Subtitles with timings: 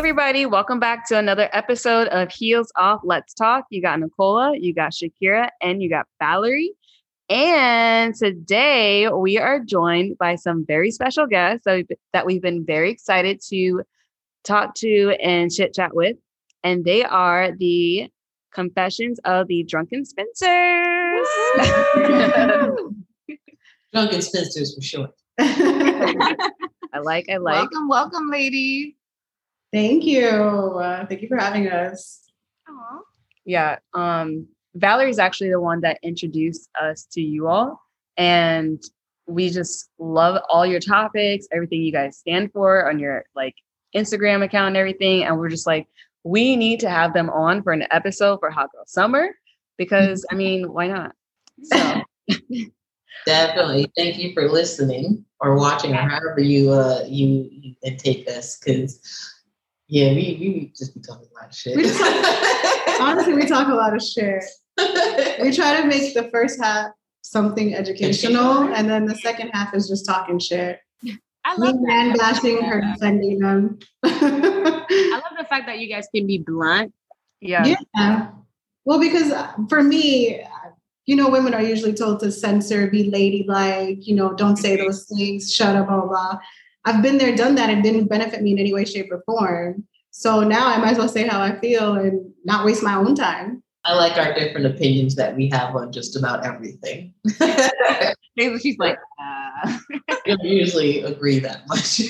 [0.00, 3.66] Hey, everybody, welcome back to another episode of Heels Off Let's Talk.
[3.68, 6.72] You got Nicola, you got Shakira, and you got Valerie.
[7.28, 12.64] And today we are joined by some very special guests that we've, that we've been
[12.64, 13.82] very excited to
[14.42, 16.16] talk to and chit chat with.
[16.64, 18.08] And they are the
[18.54, 20.46] Confessions of the Drunken Spinsters.
[23.92, 25.10] Drunken Spinsters for short.
[25.38, 26.36] I
[27.02, 27.70] like, I like.
[27.70, 28.94] Welcome, welcome, ladies.
[29.72, 30.28] Thank you.
[30.28, 32.28] Uh, thank you for having us.
[32.68, 33.00] Aww.
[33.44, 33.78] Yeah.
[33.94, 37.80] Um, Valerie's actually the one that introduced us to you all.
[38.16, 38.82] And
[39.26, 43.54] we just love all your topics, everything you guys stand for on your like
[43.94, 45.24] Instagram account and everything.
[45.24, 45.86] And we're just like,
[46.24, 49.28] we need to have them on for an episode for Hot Girl Summer
[49.78, 51.12] because I mean, why not?
[51.62, 52.02] So
[53.26, 53.90] Definitely.
[53.96, 58.58] Thank you for listening or watching or however you uh you, you can take us
[58.58, 59.00] because
[59.90, 61.76] yeah, we we just be talking a lot of shit.
[61.76, 62.00] We just
[63.00, 64.44] Honestly, we talk a lot of shit.
[65.42, 69.88] We try to make the first half something educational, and then the second half is
[69.88, 70.78] just talking shit.
[71.44, 73.78] I Me love man bashing, her defending them.
[74.04, 76.92] I love the fact that you guys can be blunt.
[77.40, 77.74] yeah.
[77.96, 78.30] yeah.
[78.84, 80.70] Well, because uh, for me, uh,
[81.06, 85.06] you know, women are usually told to censor, be ladylike, you know, don't say those
[85.06, 86.38] things, shut up, blah, blah.
[86.84, 87.70] I've been there, done that.
[87.70, 89.84] It didn't benefit me in any way, shape, or form.
[90.10, 93.14] So now I might as well say how I feel and not waste my own
[93.14, 93.62] time.
[93.84, 97.14] I like our different opinions that we have on just about everything.
[98.38, 99.78] She's like, uh,
[100.42, 102.00] we usually agree that much.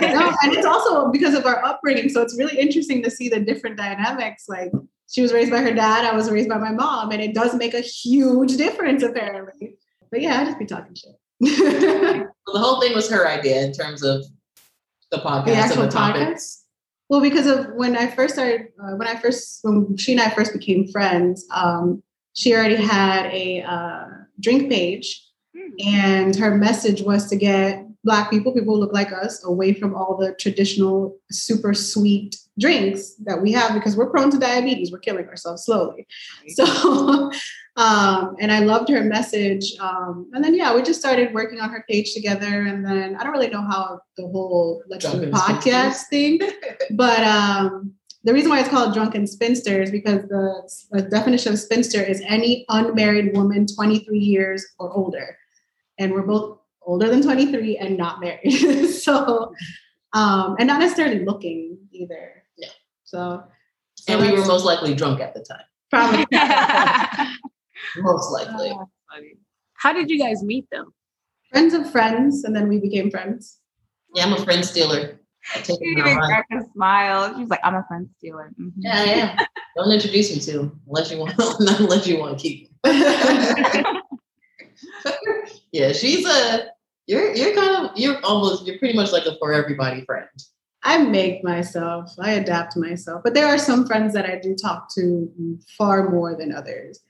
[0.00, 2.08] no, and it's also because of our upbringing.
[2.08, 4.46] So it's really interesting to see the different dynamics.
[4.48, 4.72] Like
[5.10, 7.54] she was raised by her dad, I was raised by my mom, and it does
[7.54, 9.76] make a huge difference apparently.
[10.10, 11.12] But yeah, I just be talking shit.
[11.40, 14.24] The Well, the whole thing was her idea in terms of
[15.10, 16.24] the podcast and actual the topics.
[16.24, 16.62] podcast.
[17.08, 20.30] Well, because of when I first started, uh, when I first, when she and I
[20.30, 22.02] first became friends, um,
[22.34, 24.04] she already had a uh,
[24.40, 25.24] drink page,
[25.84, 29.94] and her message was to get Black people, people who look like us, away from
[29.94, 34.90] all the traditional super sweet drinks that we have because we're prone to diabetes.
[34.90, 36.06] We're killing ourselves slowly.
[36.48, 36.64] So,
[37.76, 39.74] um, and I loved her message.
[39.78, 42.62] Um, and then, yeah, we just started working on her page together.
[42.62, 46.40] And then I don't really know how the whole let's do podcast thing,
[46.92, 47.92] but um,
[48.24, 52.20] the reason why it's called Drunken Spinster is because the, the definition of spinster is
[52.26, 55.38] any unmarried woman 23 years or older.
[55.98, 58.88] And we're both older than 23 and not married.
[58.88, 59.54] so,
[60.12, 62.42] um, and not necessarily looking either.
[63.12, 63.38] Yeah.
[63.96, 65.64] So, And we were most likely drunk at the time.
[65.90, 66.26] probably
[68.02, 68.72] Most likely.
[69.74, 70.92] how did you guys meet them?
[71.52, 73.58] friends of friends, and then we became friends.
[74.14, 75.20] Yeah, I'm a friend stealer.
[75.54, 77.38] I take She them even cracked a smile.
[77.38, 78.50] She's like, I'm a friend stealer.
[78.60, 78.72] Mhm.
[78.78, 79.46] Yeah, yeah.
[79.76, 82.70] Don't introduce me to him unless you want, not unless you want to keep.
[85.72, 86.66] yeah, she's a.
[87.06, 90.28] You're you're kind of you're almost you're pretty much like a for everybody friend.
[90.86, 94.88] I make myself, I adapt myself, but there are some friends that I do talk
[94.94, 97.00] to far more than others.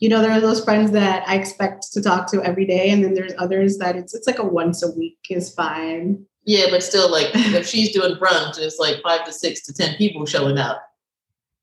[0.00, 3.02] You know, there are those friends that I expect to talk to every day, and
[3.02, 6.26] then there's others that it's it's like a once a week is fine.
[6.44, 9.96] Yeah, but still, like if she's doing brunch, it's like five to six to ten
[9.96, 10.82] people showing up.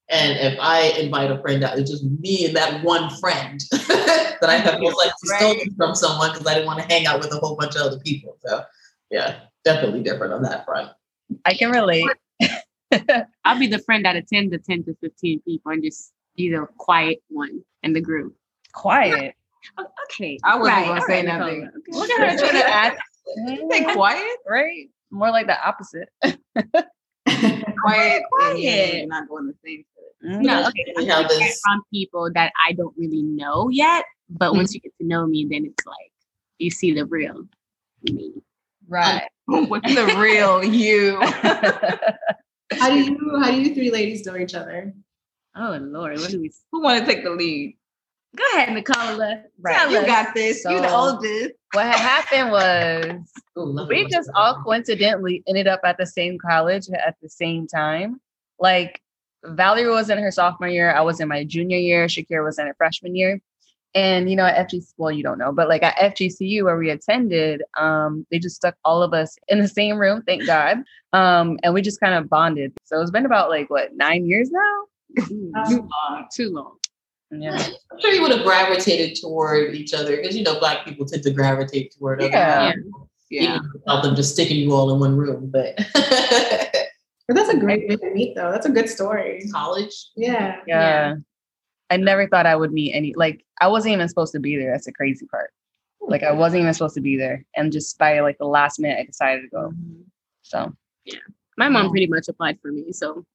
[0.10, 4.40] And if I invite a friend out, it's just me and that one friend that
[4.42, 7.32] I have most likely stolen from someone because I didn't want to hang out with
[7.32, 8.38] a whole bunch of other people.
[8.44, 8.64] So
[9.12, 10.90] yeah, definitely different on that front.
[11.46, 12.06] I can relate.
[13.46, 16.66] I'll be the friend that attends the 10 to 15 people and just be the
[16.78, 18.36] quiet one in the group.
[18.74, 19.34] Quiet.
[19.78, 20.38] Oh, okay.
[20.44, 21.62] I wasn't Right, gonna say right, nothing.
[21.62, 21.80] Nicole.
[21.80, 21.92] Okay.
[22.00, 23.02] Look at her trying to act.
[23.68, 24.38] Stay quiet.
[24.48, 24.90] Right?
[25.12, 26.10] More like the opposite.
[27.26, 28.24] Quiet.
[28.42, 28.96] and yeah, Quiet.
[28.98, 29.86] you're not doing the same.
[30.26, 30.42] Mhm.
[30.44, 30.86] No, okay.
[30.98, 34.80] I'm have gonna this- from people that I don't really know yet, but once you
[34.82, 36.12] get to know me, then it's like
[36.58, 37.48] you see the real
[38.04, 38.34] me.
[38.90, 39.24] Right.
[39.46, 41.20] What's the real you?
[42.80, 44.94] How do you how do you three ladies know each other?
[45.56, 46.52] Oh Lord, what do we?
[46.72, 47.76] Who want to take the lead?
[48.36, 49.42] Go ahead, Nicola.
[49.60, 49.76] Right.
[49.76, 50.06] Tell You us.
[50.06, 50.64] got this.
[50.64, 51.52] You're the oldest.
[51.74, 56.38] what had happened was Ooh, we just to all coincidentally ended up at the same
[56.38, 58.22] college at the same time.
[58.60, 59.02] Like
[59.44, 62.68] Valerie was in her sophomore year, I was in my junior year, Shakira was in
[62.68, 63.42] her freshman year.
[63.96, 66.90] And you know, at FGC, well, you don't know, but like at FGCU where we
[66.92, 70.78] attended, um, they just stuck all of us in the same room, thank God.
[71.14, 72.72] Um, and we just kind of bonded.
[72.86, 75.26] So it's been about like what nine years now?
[75.28, 76.28] Too long.
[76.34, 76.76] Too long.
[77.32, 77.56] Yeah.
[77.92, 81.24] I'm sure you would have gravitated toward each other because you know black people tend
[81.24, 82.74] to gravitate toward other Yeah.
[82.74, 83.56] people, Yeah.
[83.56, 85.50] even without them just sticking you all in one room.
[85.52, 85.78] But
[87.28, 88.52] But that's a great way to meet, though.
[88.52, 89.48] That's a good story.
[89.52, 89.94] College.
[90.16, 90.62] Yeah.
[90.66, 91.14] Yeah.
[91.90, 94.72] I never thought I would meet any like I wasn't even supposed to be there.
[94.72, 95.52] That's the crazy part.
[96.02, 97.46] Like I wasn't even supposed to be there.
[97.56, 99.74] And just by like the last minute I decided to go.
[100.44, 100.74] So
[101.06, 101.20] yeah.
[101.58, 103.26] My mom pretty much applied for me, so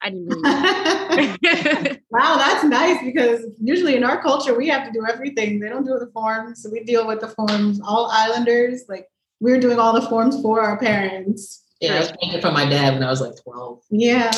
[0.00, 2.00] I didn't really.
[2.10, 5.60] wow, that's nice because usually in our culture we have to do everything.
[5.60, 7.78] They don't do the forms, so we deal with the forms.
[7.84, 9.08] All islanders, like
[9.40, 11.64] we're doing all the forms for our parents.
[11.80, 13.82] Yeah, I was thinking from my dad when I was like 12.
[13.90, 14.30] Yeah.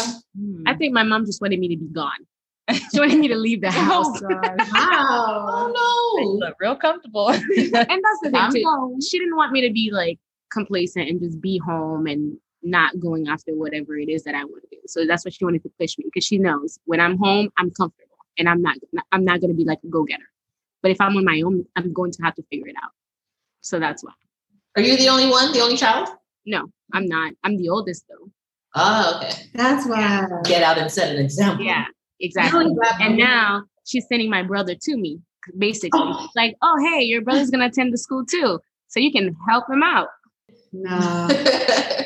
[0.66, 2.26] I think my mom just wanted me to be gone.
[2.70, 4.22] She wanted me to leave the oh, house.
[4.22, 4.56] Oh.
[4.72, 5.46] Wow.
[5.50, 6.52] Oh no.
[6.60, 7.28] real comfortable.
[7.30, 8.98] and that's the thing too.
[9.08, 10.18] She didn't want me to be like
[10.50, 14.62] complacent and just be home and not going after whatever it is that I want
[14.62, 14.82] to do.
[14.86, 17.70] So that's what she wanted to push me because she knows when I'm home, I'm
[17.70, 18.76] comfortable and I'm not
[19.12, 20.28] I'm not going to be like a go getter.
[20.82, 22.92] But if I'm on my own, I'm going to have to figure it out.
[23.62, 24.12] So that's why.
[24.76, 25.52] Are you the only one?
[25.52, 26.08] The only child?
[26.46, 27.32] No, I'm not.
[27.42, 28.30] I'm the oldest though.
[28.74, 29.42] Oh, okay.
[29.54, 30.26] That's why.
[30.44, 31.64] Get out and set an example.
[31.64, 31.86] Yeah,
[32.20, 32.66] exactly.
[33.00, 35.20] And now she's sending my brother to me,
[35.56, 36.00] basically.
[36.02, 36.28] Oh.
[36.36, 38.60] Like, oh, hey, your brother's going to attend the school too.
[38.88, 40.08] So you can help him out.
[40.72, 41.28] No.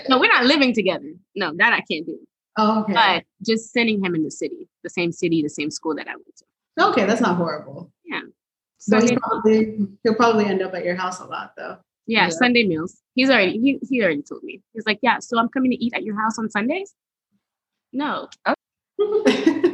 [0.08, 1.12] No, we're not living together.
[1.36, 2.18] No, that I can't do.
[2.58, 2.92] Oh, okay.
[2.92, 6.10] But just sending him in the city, the same city, the same school that I
[6.16, 6.88] went to.
[6.90, 7.92] okay, that's not horrible.
[8.04, 8.22] Yeah.
[8.78, 11.78] So maybe- probably he'll probably end up at your house a lot though.
[12.06, 12.28] yeah, Yeah.
[12.30, 13.00] Sunday meals.
[13.14, 14.60] He's already he, he already told me.
[14.74, 16.92] He's like, yeah, so I'm coming to eat at your house on Sundays.
[17.92, 18.54] No, oh.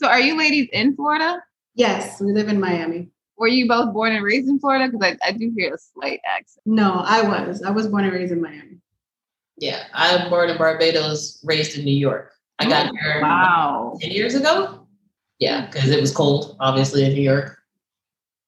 [0.00, 1.42] So are you ladies in Florida?
[1.74, 3.10] yes, we live in Miami.
[3.36, 4.90] Were you both born and raised in Florida?
[4.90, 6.62] Because I, I do hear a slight accent.
[6.64, 7.62] No, I was.
[7.62, 8.78] I was born and raised in Miami.
[9.58, 12.32] yeah, I'm born in Barbados, raised in New York.
[12.58, 13.98] I got oh, here Wow.
[14.00, 14.86] 10 years ago.
[15.38, 17.58] Yeah, because it was cold, obviously, in New York.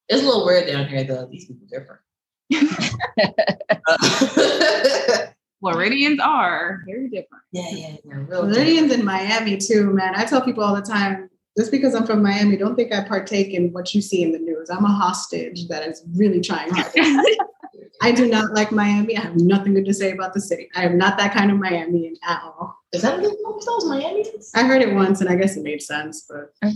[0.08, 1.26] It's a little weird down here, though.
[1.26, 2.00] These people are different.
[5.60, 7.44] Floridians are very different.
[7.52, 8.06] yeah, yeah, yeah.
[8.14, 8.54] Real different.
[8.54, 10.14] Floridians in Miami too, man.
[10.16, 13.52] I tell people all the time, just because I'm from Miami, don't think I partake
[13.52, 14.70] in what you see in the news.
[14.70, 16.92] I'm a hostage that is really trying hard.
[18.02, 19.16] I do not like Miami.
[19.16, 20.68] I have nothing good to say about the city.
[20.74, 22.76] I am not that kind of Miamian at all.
[22.92, 24.50] Is that what they call themselves, Miamians?
[24.54, 26.70] I heard it once and I guess it made sense, but Yeah,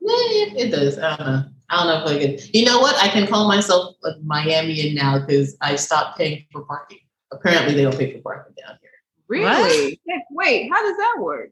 [0.00, 0.98] it, it does.
[0.98, 1.44] I don't know.
[1.68, 2.54] I don't know if I could.
[2.54, 2.96] You know what?
[2.96, 6.98] I can call myself a Miamian now because I stopped paying for parking.
[7.32, 8.90] Apparently, they don't pay for parking down here.
[9.28, 10.00] Really?
[10.08, 11.50] Heck, Wait, how does that work?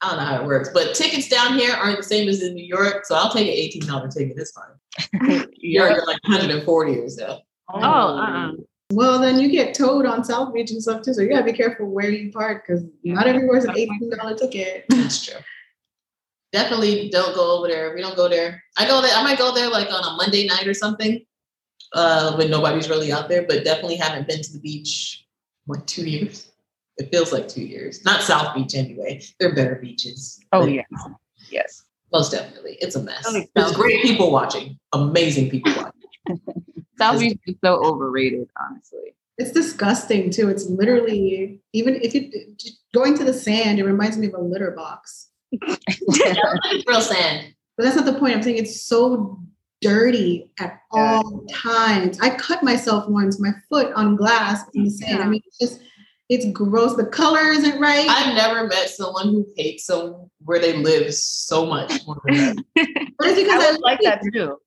[0.00, 2.54] I don't know how it works, but tickets down here aren't the same as in
[2.54, 3.04] New York.
[3.04, 4.36] So I'll take an eighteen dollar ticket.
[4.38, 5.48] It's fine.
[5.56, 7.40] York are like one hundred and forty or so.
[7.68, 8.52] Oh, uh-uh.
[8.92, 11.12] well, then you get towed on South Beach and stuff too.
[11.12, 14.84] So you gotta be careful where you park because not everywhere's an eighteen dollar ticket.
[14.88, 15.40] That's true.
[16.52, 17.92] Definitely don't go over there.
[17.94, 18.62] We don't go there.
[18.76, 19.14] I go there.
[19.14, 21.20] I might go there like on a Monday night or something,
[21.92, 23.44] uh, when nobody's really out there.
[23.46, 25.26] But definitely haven't been to the beach
[25.66, 26.47] like two years.
[26.98, 28.04] It feels like two years.
[28.04, 29.22] Not South Beach anyway.
[29.38, 30.40] There are better beaches.
[30.52, 30.86] oh But yes.
[31.50, 31.84] Yes.
[32.12, 32.76] most definitely.
[32.80, 33.26] It's a mess.
[33.26, 34.78] Only There's great people watching.
[34.92, 36.40] Amazing people watching.
[36.98, 39.14] South Beach is so overrated, honestly.
[39.38, 40.48] It's disgusting too.
[40.48, 42.30] It's literally even if you
[42.92, 45.28] going to the sand, it reminds me of a litter box.
[45.62, 47.54] Real sand.
[47.76, 48.34] But that's not the point.
[48.34, 49.38] I'm saying it's so
[49.80, 52.18] dirty at all times.
[52.20, 55.22] I cut myself once, my foot on glass in the sand.
[55.22, 55.80] I mean, it's just
[56.28, 56.96] it's gross.
[56.96, 58.06] The color isn't right.
[58.08, 62.64] I've never met someone who hates some where they live so much more than that.
[63.18, 64.58] but it's because I I, like that too.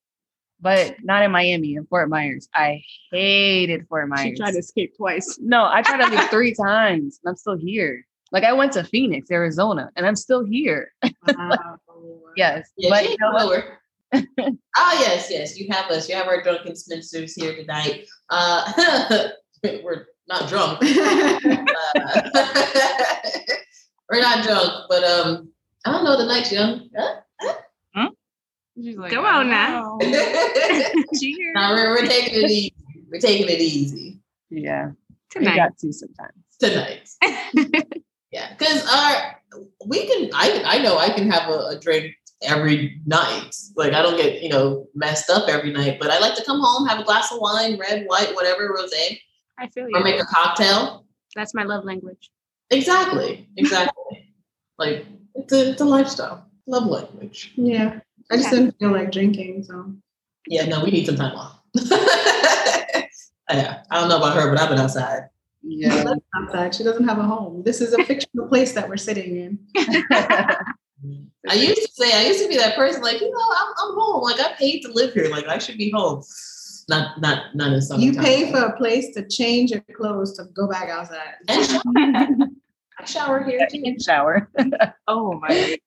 [0.60, 2.48] But not in Miami, in Fort Myers.
[2.54, 4.22] I hated Fort Myers.
[4.22, 5.40] She tried to escape twice.
[5.42, 8.06] No, I tried to leave three times and I'm still here.
[8.32, 10.92] Like I went to Phoenix, Arizona, and I'm still here.
[11.28, 11.78] Wow.
[12.36, 12.70] Yes.
[12.78, 13.66] Yeah, but she you know what?
[14.78, 15.60] oh yes, yes.
[15.60, 16.10] You have us.
[16.10, 18.08] You have our drunken spinsters here tonight.
[18.30, 19.30] Uh,
[19.84, 20.80] we're not drunk.
[21.94, 23.22] Uh,
[24.10, 25.50] we're not drunk, but um,
[25.86, 26.18] I don't know.
[26.18, 26.90] The night's young.
[27.96, 28.10] Huh?
[28.82, 29.98] She's like, Go on now.
[30.02, 30.14] Cheers.
[31.56, 32.74] no, we're, we're taking it easy.
[33.12, 34.92] We're taking it easy Yeah.
[35.30, 35.36] Tonight.
[35.36, 35.56] We Tonight.
[35.56, 36.34] got to sometimes.
[36.60, 37.10] tonight.
[38.32, 39.42] yeah, because our
[39.86, 40.30] we can.
[40.34, 42.14] I I know I can have a, a drink
[42.44, 43.56] every night.
[43.76, 46.60] Like I don't get you know messed up every night, but I like to come
[46.62, 49.20] home, have a glass of wine, red, white, whatever, rosé,
[49.62, 51.06] I feel or make a cocktail.
[51.36, 52.32] That's my love language.
[52.72, 53.48] Exactly.
[53.58, 54.34] Exactly.
[54.80, 56.48] like it's a, it's a lifestyle.
[56.66, 57.54] Love language.
[57.56, 58.00] yeah.
[58.32, 59.94] I just didn't feel like drinking, so
[60.48, 61.60] Yeah, no, we need some time off.
[61.76, 65.30] yeah, I don't know about her, but I've been outside.
[65.62, 66.04] Yeah.
[66.04, 66.76] that's outside.
[66.76, 67.62] She doesn't have a home.
[67.64, 69.60] This is a fictional place that we're sitting in.
[71.50, 74.00] I used to say, I used to be that person, like, you know, I'm, I'm
[74.00, 74.24] home.
[74.24, 75.30] Like, I paid to live here.
[75.30, 76.24] Like, I should be home.
[76.92, 78.02] Not, not, none of some.
[78.02, 81.36] You pay for a place to change your clothes to go back outside.
[81.48, 81.84] And shop.
[83.00, 83.80] I shower here too.
[83.82, 84.52] in shower.
[85.08, 85.80] Oh my goodness.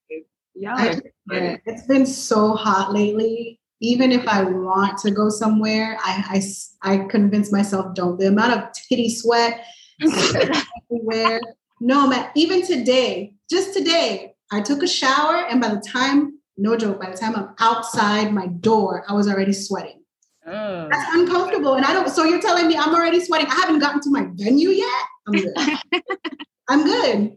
[0.54, 3.60] Y'all I- are Yeah, it's been so hot lately.
[3.80, 6.42] Even if I want to go somewhere, I
[6.80, 8.18] I convince myself don't.
[8.18, 9.62] The amount of titty sweat
[10.90, 11.38] everywhere.
[11.80, 12.30] No, man.
[12.34, 17.10] Even today, just today, I took a shower, and by the time, no joke, by
[17.10, 20.00] the time I'm outside my door, I was already sweating.
[20.46, 20.90] Mm.
[20.90, 22.08] That's uncomfortable, and I don't.
[22.10, 23.46] So you're telling me I'm already sweating?
[23.50, 25.02] I haven't gotten to my venue yet.
[25.26, 25.54] I'm good.
[26.68, 27.36] I'm good.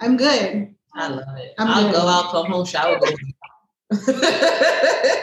[0.00, 0.74] I'm good.
[0.94, 1.54] I love it.
[1.58, 1.92] I'm I'll good.
[1.94, 2.98] go out, come home, shower.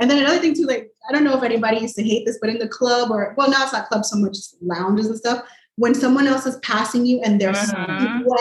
[0.00, 2.38] And then another thing too, like I don't know if anybody used to hate this,
[2.40, 5.44] but in the club or well, now it's not clubs so much, lounges and stuff.
[5.76, 8.22] When someone else is passing you and they're Mhm.
[8.24, 8.38] wet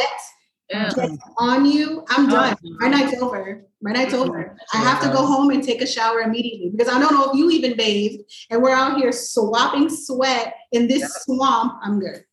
[0.70, 0.90] Yeah.
[1.38, 2.58] on you, I'm oh, done.
[2.66, 3.64] Oh, My night's over.
[3.82, 4.58] My night's over.
[4.74, 7.38] I have to go home and take a shower immediately because I don't know if
[7.38, 11.08] you even bathed and we're out here swapping sweat in this Yeah.
[11.08, 11.80] swamp.
[11.84, 12.24] I'm good.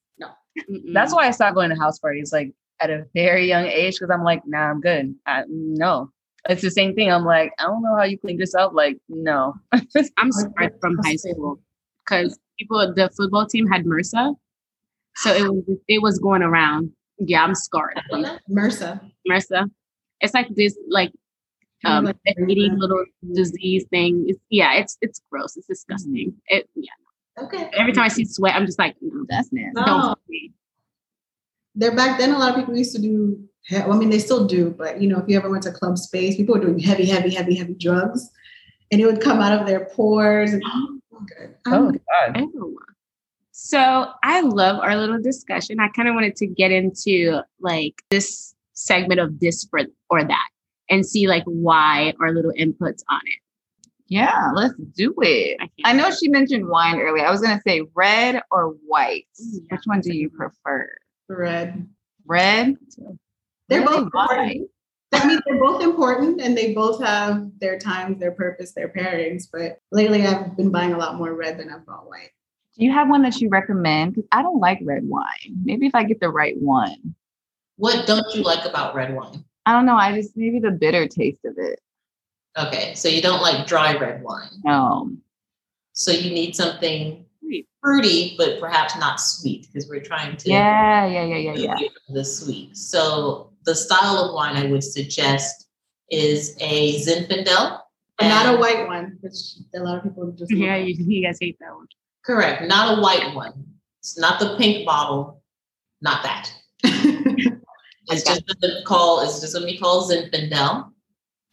[0.59, 0.93] Mm-mm.
[0.93, 4.11] That's why I stopped going to house parties like at a very young age because
[4.11, 5.15] I'm like, nah, I'm good.
[5.27, 6.11] I, no,
[6.49, 7.11] it's the same thing.
[7.11, 8.73] I'm like, I don't know how you clean this up.
[8.73, 9.55] Like, no.
[9.73, 11.61] I'm scarred from high school
[12.07, 14.35] because people, the football team had MRSA,
[15.17, 16.93] so it was it was going around.
[17.19, 18.01] Yeah, I'm scarred
[18.51, 19.01] MRSA.
[19.29, 19.71] MRSA.
[20.21, 21.13] It's like this like
[21.85, 22.17] um Like,
[22.49, 23.05] eating little
[23.35, 24.25] disease thing.
[24.29, 25.57] It's, yeah, it's it's gross.
[25.57, 26.35] It's disgusting.
[26.49, 26.91] It yeah.
[27.43, 27.69] Okay.
[27.75, 29.73] Every time I see sweat, I'm just like, no, That's nasty.
[29.81, 29.85] No.
[29.87, 30.03] don't.
[30.03, 30.53] fuck me.
[31.75, 34.19] there back then a lot of people used to do he- well, I mean they
[34.19, 36.79] still do, but you know, if you ever went to club space, people were doing
[36.79, 38.31] heavy, heavy, heavy, heavy drugs
[38.93, 41.55] and it would come out of their pores and I'm good.
[41.67, 42.01] I'm Oh good.
[42.35, 42.41] God.
[42.41, 42.79] Ew.
[43.57, 45.79] So I love our little discussion.
[45.79, 50.49] I kind of wanted to get into like this segment of this for, or that
[50.91, 53.39] and see like why our little inputs on it.
[54.09, 55.57] Yeah, let's do it.
[55.61, 57.25] I, I know she mentioned wine earlier.
[57.25, 59.27] I was gonna say red or white.
[59.39, 59.61] Yeah.
[59.71, 60.91] Which one do you prefer?
[61.29, 61.89] red.
[62.27, 62.77] Red.
[63.69, 64.03] They're Really?
[64.03, 64.25] both Why?
[64.25, 64.71] important.
[65.13, 69.45] I mean, they're both important and they both have their times, their purpose, their pairings.
[69.51, 72.31] But lately, I've been buying a lot more red than I've bought white.
[72.77, 74.15] Do you have one that you recommend?
[74.15, 75.57] Because I don't like red wine.
[75.63, 77.15] Maybe if I get the right one.
[77.77, 79.45] What don't you like about red wine?
[79.67, 79.97] I don't know.
[79.97, 81.81] I just maybe the bitter taste of it.
[82.57, 84.49] Okay, so you don't like dry red wine.
[84.65, 85.11] No.
[85.93, 87.69] So you need something Sweet.
[87.81, 91.89] fruity, but perhaps not sweet, because we're trying to Yeah, yeah, yeah, yeah, yeah.
[92.09, 92.77] the sweet.
[92.77, 95.69] So the style of wine I would suggest
[96.11, 97.81] is a Zinfandel.
[98.19, 99.35] But not a white one, which
[99.75, 101.87] a lot of people just Yeah, you, you guys hate that one.
[102.25, 103.65] Correct, not a white one.
[104.01, 105.43] It's not the pink bottle,
[106.01, 106.53] not that.
[108.09, 109.23] It's just gonna call.
[109.23, 110.91] It's just gonna be called Zinfandel.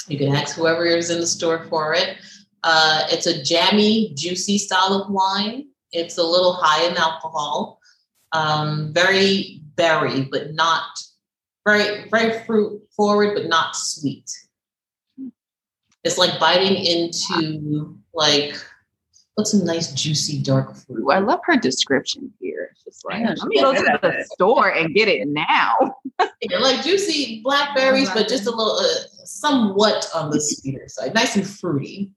[0.08, 2.18] You can ask whoever is in the store for it.
[2.64, 5.68] Uh, it's a jammy, juicy style of wine.
[5.92, 7.80] It's a little high in alcohol,
[8.34, 11.00] um, very berry, but not
[11.66, 14.30] very very fruit forward, but not sweet.
[16.04, 18.56] It's like biting into like
[19.36, 21.10] what's a nice juicy dark fruit.
[21.10, 22.70] I love her description here.
[22.72, 25.96] It's just like, let me go to the store and get it now.
[26.44, 28.86] Yeah, like juicy blackberries, but just a little, uh,
[29.26, 32.12] somewhat on the sweeter side, nice and fruity.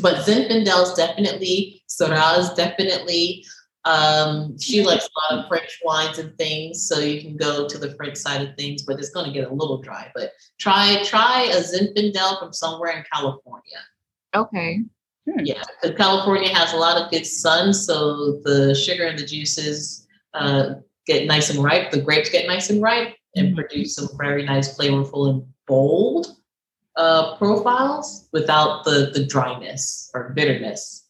[0.00, 3.44] But Zinfandel is definitely, Syrah is definitely.
[3.86, 7.78] Um, she likes a lot of French wines and things, so you can go to
[7.78, 10.10] the French side of things, but it's going to get a little dry.
[10.14, 13.80] But try try a Zinfandel from somewhere in California.
[14.34, 14.80] Okay.
[15.26, 20.06] Yeah, because California has a lot of good sun, so the sugar and the juices
[20.34, 20.74] uh,
[21.06, 21.90] get nice and ripe.
[21.90, 23.54] The grapes get nice and ripe and Mhm.
[23.56, 26.36] produce some very nice, flavorful, and bold
[26.96, 31.08] uh, profiles without the the dryness or bitterness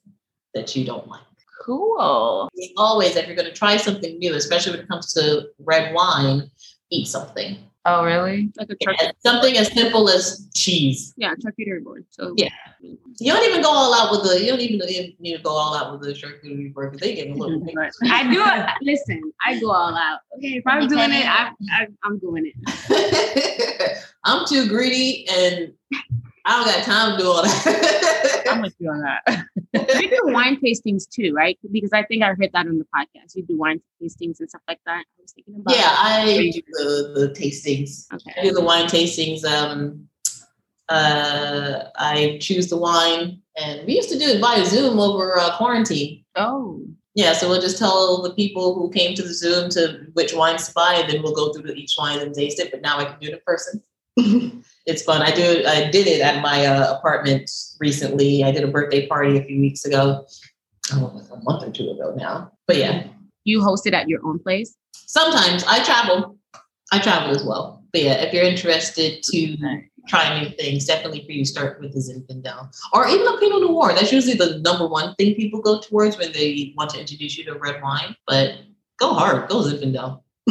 [0.54, 1.20] that you don't like.
[1.62, 2.48] Cool.
[2.76, 6.50] Always, if you're going to try something new, especially when it comes to red wine,
[6.90, 7.56] eat something.
[7.86, 8.50] Oh, really?
[8.56, 9.12] Like a charcuterie.
[9.18, 11.12] Something as simple as cheese.
[11.16, 12.06] Yeah, charcuterie board.
[12.10, 12.48] So Yeah.
[12.80, 14.40] You don't even go all out with the.
[14.42, 14.78] You don't even
[15.18, 17.60] need to go all out with the charcuterie board because they get a little.
[17.64, 17.76] big.
[18.10, 18.70] I do it.
[18.82, 20.20] Listen, I go all out.
[20.36, 24.04] Okay, if I'm doing it, I, I I'm doing it.
[24.24, 25.72] I'm too greedy and
[26.46, 28.44] I don't got time to do all that.
[28.50, 29.46] I'm with you on that.
[29.72, 31.58] You do wine tastings too, right?
[31.72, 33.34] Because I think I heard that on the podcast.
[33.34, 35.04] You do wine tastings and stuff like that.
[35.18, 35.74] I was thinking about.
[35.74, 38.06] yeah, I do the, the tastings.
[38.12, 38.34] Okay.
[38.38, 39.44] I do the wine tastings.
[39.44, 40.08] Um,
[40.90, 45.56] uh, I choose the wine, and we used to do it via Zoom over uh,
[45.56, 46.24] quarantine.
[46.36, 46.82] Oh,
[47.14, 50.68] Yeah, so we'll just tell the people who came to the Zoom to which wines
[50.68, 52.70] to buy, and then we'll go through each wine and taste it.
[52.70, 53.82] But now I can do it in person.
[54.86, 55.22] it's fun.
[55.22, 55.64] I do.
[55.66, 57.50] I did it at my uh, apartment
[57.80, 58.44] recently.
[58.44, 60.26] I did a birthday party a few weeks ago.
[60.92, 62.52] Oh, like a month or two ago now.
[62.66, 63.04] But yeah,
[63.44, 64.76] you host it at your own place.
[64.92, 66.38] sometimes I travel.
[66.92, 67.82] I travel as well.
[67.92, 69.56] But yeah, if you're interested to
[70.08, 73.94] try new things, definitely for you start with the Zinfandel or even a Pinot Noir.
[73.94, 77.44] That's usually the number one thing people go towards when they want to introduce you
[77.44, 78.14] to red wine.
[78.26, 78.56] But
[78.98, 80.22] go hard, go Zinfandel.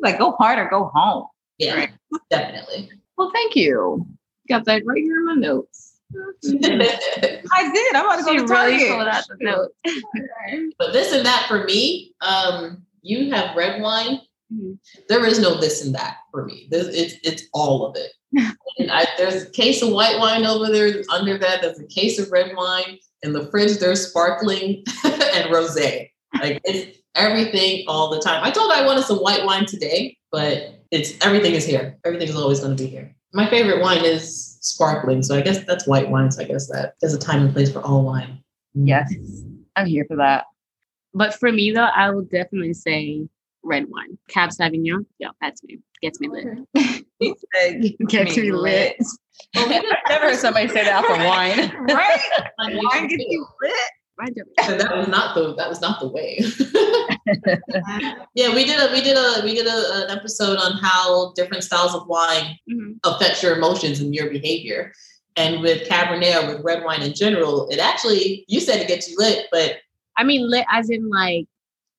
[0.00, 1.26] like go hard or go home.
[1.58, 1.90] Yeah, right.
[2.30, 2.90] definitely.
[3.16, 4.06] Well, thank you.
[4.48, 6.00] Got that right here in my notes.
[6.14, 7.94] I did.
[7.94, 8.80] I'm about to go to Target.
[8.80, 10.74] Really pull out the notes.
[10.78, 14.20] but this and that for me, um, you have red wine.
[14.52, 14.74] Mm-hmm.
[15.08, 16.68] There is no this and that for me.
[16.70, 18.12] This, it's it's all of it.
[18.90, 21.02] I, there's a case of white wine over there.
[21.10, 22.98] Under that, there's a case of red wine.
[23.22, 26.10] In the fridge, there's sparkling and rosé.
[26.34, 28.44] Like it's everything all the time.
[28.44, 31.98] I told her I wanted some white wine today, but it's everything is here.
[32.04, 33.14] Everything is always going to be here.
[33.32, 36.30] My favorite wine is sparkling, so I guess that's white wine.
[36.30, 38.38] So I guess that there's a time and place for all wine.
[38.78, 38.88] Mm.
[38.88, 39.12] Yes,
[39.76, 40.44] I'm here for that.
[41.12, 43.26] But for me though, I would definitely say
[43.64, 44.16] red wine.
[44.28, 45.04] Cab Sauvignon.
[45.18, 45.80] Yeah, that's me.
[46.00, 46.46] Gets me lit.
[48.08, 48.96] gets me lit.
[49.54, 51.72] Well, I've never heard somebody say that for wine.
[51.94, 52.20] right?
[52.58, 53.74] wine gets you lit.
[54.18, 54.36] And
[54.80, 56.38] that was not the that was not the way.
[58.34, 61.64] yeah, we did a we did a we did a, an episode on how different
[61.64, 62.92] styles of wine mm-hmm.
[63.04, 64.92] affect your emotions and your behavior.
[65.36, 69.08] And with Cabernet or with red wine in general, it actually you said it gets
[69.08, 69.78] you lit, but
[70.16, 71.46] I mean lit as in like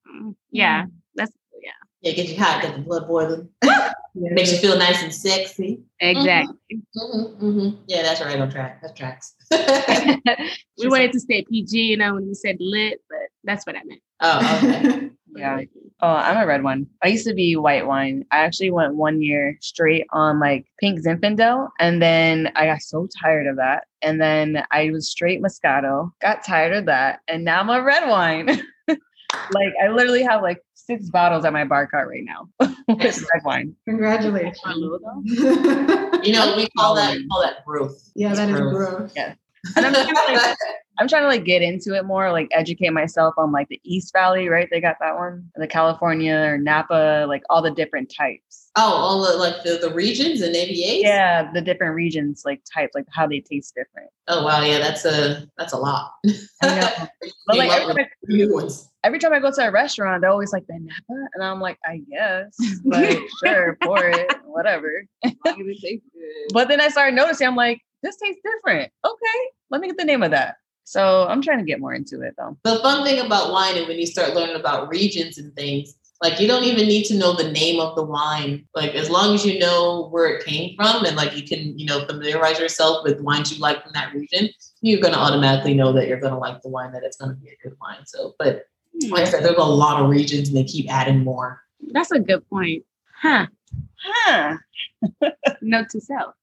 [0.07, 1.71] mm, yeah, that's yeah.
[2.01, 3.49] Yeah, it gets you hot, get the blood boiling.
[4.17, 5.81] Makes you feel nice and sexy.
[5.99, 6.55] Exactly.
[6.71, 7.17] Mm-hmm.
[7.17, 7.45] Mm-hmm.
[7.45, 7.81] mm-hmm.
[7.87, 8.81] Yeah, that's right on track.
[8.81, 9.34] That tracks.
[10.77, 13.83] we wanted to stay PG, you know, when we said lit, but that's what I
[13.85, 14.01] meant.
[14.21, 15.09] Oh, okay.
[15.35, 15.61] yeah.
[16.01, 16.87] Oh, I'm a red one.
[17.03, 18.25] I used to be white wine.
[18.31, 23.07] I actually went one year straight on like pink Zinfandel, and then I got so
[23.21, 23.85] tired of that.
[24.01, 28.09] And then I was straight Moscato, got tired of that, and now I'm a red
[28.09, 28.47] wine.
[28.87, 33.43] like I literally have like six bottles at my bar cart right now with red
[33.43, 33.75] wine.
[33.85, 34.59] Congratulations.
[35.25, 38.11] you know, we call that we call that growth.
[38.15, 38.65] Yeah, that growth.
[38.65, 39.13] is growth.
[39.15, 39.33] Yeah.
[39.75, 40.57] And I'm trying, to, like,
[40.99, 44.13] I'm trying to like get into it more, like educate myself on like the East
[44.13, 44.67] Valley, right?
[44.71, 48.69] They got that one, the California or Napa, like all the different types.
[48.77, 51.01] Oh, all the like the, the regions and AVAs?
[51.01, 54.09] Yeah, the different regions, like types, like how they taste different.
[54.27, 56.11] Oh wow, yeah, that's a that's a lot.
[56.61, 57.09] but
[57.47, 58.69] like every time, I,
[59.05, 61.77] every time I go to a restaurant, they're always like the Napa, and I'm like,
[61.85, 65.05] I guess, but sure, pour it, whatever.
[66.53, 68.91] but then I started noticing, I'm like, this tastes different.
[69.05, 69.39] Okay,
[69.69, 70.55] let me get the name of that.
[70.83, 72.57] So I'm trying to get more into it though.
[72.63, 76.39] The fun thing about wine and when you start learning about regions and things, like
[76.39, 78.67] you don't even need to know the name of the wine.
[78.75, 81.87] Like as long as you know where it came from and like you can, you
[81.87, 84.49] know, familiarize yourself with wines you like from that region,
[84.81, 87.57] you're gonna automatically know that you're gonna like the wine, that it's gonna be a
[87.67, 88.05] good wine.
[88.05, 88.65] So, but
[89.09, 91.61] like I said, there's a lot of regions and they keep adding more.
[91.91, 92.83] That's a good point.
[93.21, 93.47] Huh.
[93.97, 94.57] Huh.
[95.61, 96.33] Note to self.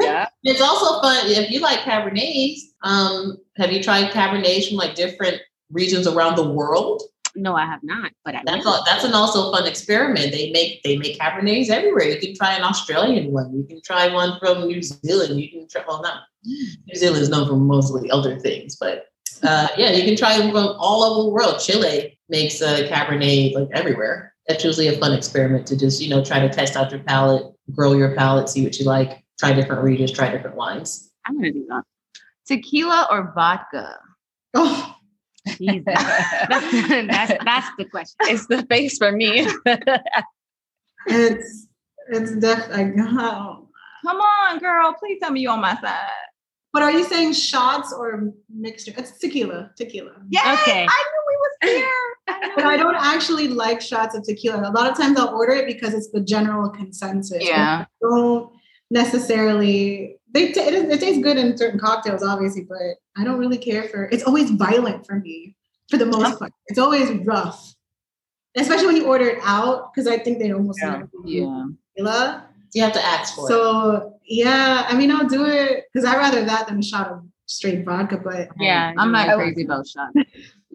[0.00, 0.28] Yeah.
[0.44, 2.60] it's also fun if you like Cabernets.
[2.82, 7.02] Um, have you tried Cabernets from like different regions around the world?
[7.34, 8.12] No, I have not.
[8.24, 10.32] But I that's all, that's an also fun experiment.
[10.32, 12.04] They make they make Cabernets everywhere.
[12.04, 13.54] You can try an Australian one.
[13.54, 15.38] You can try one from New Zealand.
[15.38, 19.06] You can try well not New Zealand is known for mostly other things, but
[19.42, 21.60] uh, yeah, you can try them from all over the world.
[21.60, 24.34] Chile makes a Cabernet like everywhere.
[24.48, 27.52] That's usually a fun experiment to just you know try to test out your palate,
[27.72, 31.10] grow your palate, see what you like, try different regions, try different wines.
[31.26, 31.82] I'm gonna do that.
[32.46, 33.98] Tequila or vodka?
[34.54, 34.92] Oh.
[35.60, 38.16] that's, that's, that's the question.
[38.22, 39.46] It's the face for me.
[41.06, 41.66] it's
[42.08, 43.02] it's definitely.
[43.08, 43.68] Oh.
[44.04, 44.94] Come on, girl.
[44.98, 46.10] Please tell me you're on my side.
[46.76, 48.92] But are you saying shots or mixture?
[48.98, 49.70] It's tequila.
[49.78, 50.12] Tequila.
[50.28, 50.58] Yeah.
[50.60, 50.86] Okay.
[50.86, 51.56] I knew we was
[52.26, 52.54] there.
[52.54, 54.68] But I don't actually like shots of tequila.
[54.68, 57.42] A lot of times I'll order it because it's the general consensus.
[57.42, 57.86] Yeah.
[57.88, 58.52] I don't
[58.90, 63.56] necessarily they t- it, it tastes good in certain cocktails, obviously, but I don't really
[63.56, 64.04] care for.
[64.12, 65.56] It's always violent for me,
[65.88, 66.52] for the most part.
[66.66, 67.74] It's always rough,
[68.54, 71.04] especially when you order it out because I think they almost yeah.
[71.24, 71.64] yeah.
[71.96, 72.48] tequila.
[72.74, 74.00] You have to ask for so, it.
[74.00, 77.22] So yeah, I mean, I'll do it because I'd rather that than a shot of
[77.46, 78.18] straight vodka.
[78.18, 80.14] But um, yeah, I'm not crazy about shots.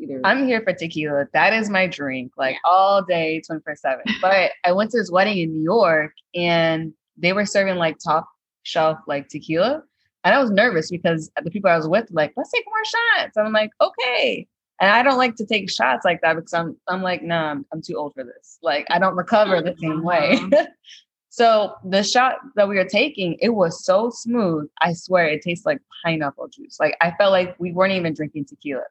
[0.01, 0.21] Either.
[0.23, 1.27] I'm here for tequila.
[1.33, 2.59] That is my drink, like yeah.
[2.71, 4.03] all day, 24 7.
[4.19, 8.27] But I went to this wedding in New York and they were serving like top
[8.63, 9.83] shelf like tequila.
[10.23, 13.37] And I was nervous because the people I was with like, let's take more shots.
[13.37, 14.47] And I'm like, okay.
[14.79, 17.65] And I don't like to take shots like that because I'm I'm like, nah, I'm,
[17.71, 18.57] I'm too old for this.
[18.63, 20.39] Like I don't recover the same way.
[20.41, 20.65] Uh-huh.
[21.32, 24.67] so the shot that we were taking, it was so smooth.
[24.82, 26.78] I swear it tastes like pineapple juice.
[26.78, 28.84] Like I felt like we weren't even drinking tequila.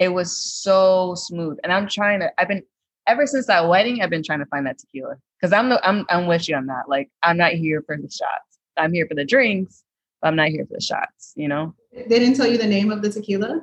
[0.00, 1.56] It was so smooth.
[1.62, 2.64] And I'm trying to, I've been
[3.06, 6.04] ever since that wedding, I've been trying to find that tequila because I'm the I'm
[6.10, 6.88] I'm with you on that.
[6.88, 8.58] Like I'm not here for the shots.
[8.76, 9.84] I'm here for the drinks,
[10.20, 11.32] but I'm not here for the shots.
[11.36, 11.76] You know.
[11.92, 13.62] They didn't tell you the name of the tequila.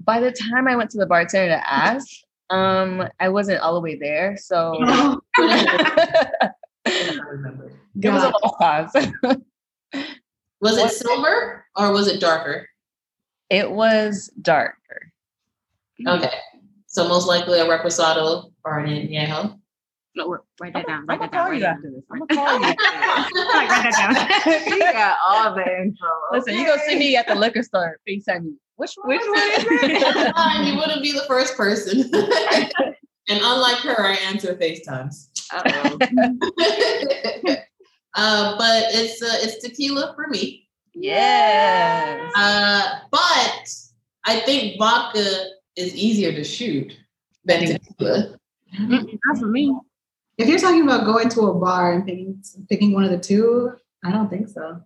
[0.00, 2.08] By the time I went to the bartender to ask,
[2.50, 5.20] um, I wasn't all the way there, so Oh,
[6.86, 7.72] I remember.
[8.02, 8.34] it was a God.
[8.34, 9.38] little pause.
[10.60, 12.66] Was it silver or was it darker?
[13.50, 15.12] it was darker.
[16.08, 16.30] Okay.
[16.86, 19.58] So most likely a reposado or an añejo.
[20.16, 21.00] No, wait, write that down.
[21.00, 21.40] I'm Write gonna that down.
[21.42, 21.92] call Write you that after down.
[21.92, 22.04] this.
[22.10, 22.74] I'm gonna call you.
[23.54, 24.72] Like, write that down.
[24.78, 26.06] you got all the info.
[26.32, 27.98] Listen, you go see me at the liquor store.
[28.08, 28.52] FaceTime me.
[28.76, 29.08] Which one?
[29.08, 30.34] Which one is it?
[30.34, 32.10] Fine, you wouldn't be the first person.
[33.28, 35.28] And unlike her, I answer FaceTimes.
[35.52, 35.98] Uh-oh.
[38.14, 40.68] uh, but it's uh, it's tequila for me.
[40.94, 42.32] Yes.
[42.36, 43.68] Uh, but
[44.24, 46.96] I think vodka is easier to shoot
[47.44, 48.36] than tequila.
[48.78, 49.76] Not for me.
[50.36, 53.72] If you're talking about going to a bar and picking picking one of the two,
[54.04, 54.82] I don't think so.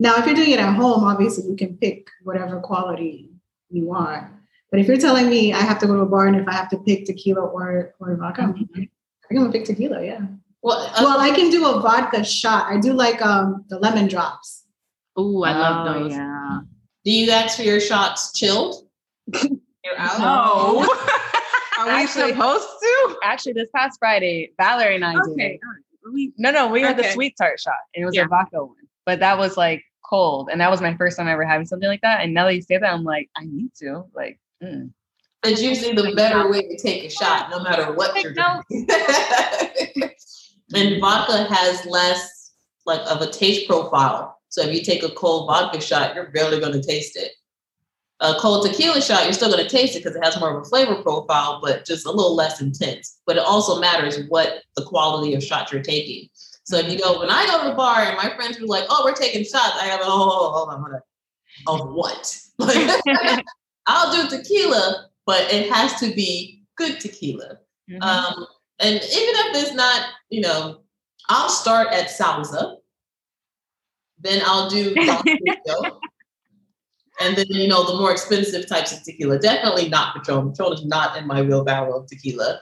[0.00, 3.30] Now, if you're doing it at home, obviously you can pick whatever quality
[3.70, 4.26] you want.
[4.74, 6.52] But if you're telling me I have to go to a bar and if I
[6.52, 8.68] have to pick tequila or or vodka, I'm
[9.30, 10.04] I'm gonna pick tequila.
[10.04, 10.22] Yeah.
[10.64, 12.66] Well, uh, Well, I can do a vodka shot.
[12.72, 14.64] I do like um the lemon drops.
[15.16, 16.10] Ooh, I love Oh, those.
[16.12, 16.58] Yeah.
[17.04, 18.74] do you ask for your shots chilled?
[19.32, 20.18] You're out.
[20.18, 20.80] No.
[21.78, 23.16] Are we Actually- supposed to?
[23.22, 25.20] Actually, this past Friday, Valerie and I did.
[25.34, 25.54] Okay.
[25.54, 25.60] it.
[25.64, 26.14] all right.
[26.14, 27.12] We- No, no, we had the Okay.
[27.12, 28.24] sweet tart shot, and it was Yeah.
[28.24, 28.74] a vodka one.
[29.06, 32.00] But that was like cold, and that was my first time ever having something like
[32.02, 32.22] that.
[32.24, 34.02] And now that you say that, I'm like, I need to.
[34.16, 34.90] Like, mm.
[35.44, 38.88] It's usually the better way to take a shot, no matter what you're doing.
[40.74, 42.52] and vodka has less
[42.86, 44.40] like of a taste profile.
[44.48, 47.32] So if you take a cold vodka shot, you're barely going to taste it.
[48.20, 50.62] A cold tequila shot, you're still going to taste it because it has more of
[50.62, 53.18] a flavor profile, but just a little less intense.
[53.26, 56.28] But it also matters what the quality of shot you're taking.
[56.64, 58.84] So if you go, when I go to the bar and my friends are like,
[58.88, 60.94] "Oh, we're taking shots," I have, "Oh, hold on, hold
[61.66, 62.34] on, of what?"
[63.86, 67.58] I'll do tequila, but it has to be good tequila.
[67.90, 68.02] Mhm.
[68.02, 68.46] Um,
[68.78, 70.80] and even if it's not, you know,
[71.28, 72.78] I'll start at Sauza.
[74.18, 74.94] Then I'll do
[77.20, 79.38] and then you know the more expensive types of tequila.
[79.38, 80.50] Definitely not Patron.
[80.50, 82.60] Patron is not in my wheelbarrow of tequila.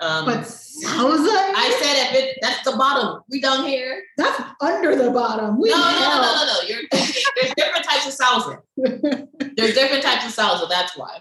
[0.00, 3.20] Um, But Sauza, I said if it that's the bottom.
[3.30, 4.00] We down here.
[4.16, 5.58] that's under the bottom.
[5.60, 6.22] We No, no, no, hell.
[6.22, 6.60] no, no, no.
[6.68, 8.58] You're thinking there's different types of Sauza.
[9.56, 10.68] There's different types of Sauza.
[10.68, 11.18] That's why.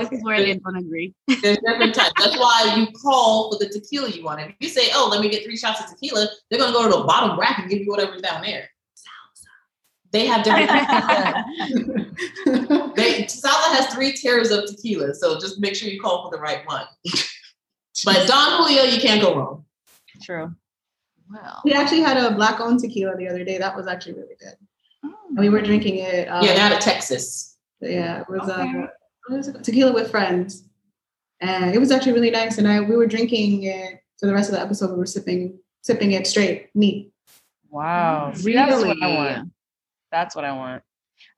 [0.00, 1.12] This is where they don't agree.
[1.42, 2.12] There's different types.
[2.18, 4.40] That's why you call for the tequila you want.
[4.40, 6.88] If you say, "Oh, let me get three shots of tequila," they're gonna go to
[6.96, 8.70] the bottom rack and give you whatever's down there.
[8.96, 9.48] Sauza.
[10.12, 10.70] They have different.
[12.96, 16.40] they Sauza has three tiers of tequila, so just make sure you call for the
[16.40, 16.86] right one.
[18.04, 19.64] But Don Julio, you can't go wrong.
[20.22, 20.54] True.
[21.30, 21.62] Well.
[21.64, 23.56] we actually had a black owned tequila the other day.
[23.58, 24.54] That was actually really good.
[25.02, 26.26] And we were drinking it.
[26.28, 27.56] Um, Yeah, out of Texas.
[27.80, 28.60] yeah, it was Okay.
[28.82, 28.86] uh,
[29.28, 30.64] what was tequila with friends,
[31.40, 32.58] and it was actually really nice.
[32.58, 34.90] And I we were drinking it for the rest of the episode.
[34.90, 37.12] We were sipping sipping it straight, neat.
[37.70, 38.32] Wow.
[38.34, 39.52] See, that's what I want.
[40.12, 40.82] That's what I want.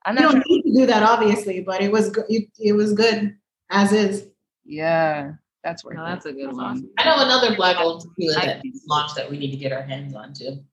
[0.05, 0.57] I'm You not don't sure.
[0.57, 2.25] need to do that, obviously, but it was good.
[2.29, 3.35] It, it was good
[3.69, 4.27] as is.
[4.65, 5.33] Yeah,
[5.67, 6.09] that's worth No, it.
[6.09, 6.65] that's a good That's one.
[6.65, 6.89] awesome.
[6.97, 9.81] I know another black old tequila I- that launched that we need to get our
[9.81, 10.63] hands on too.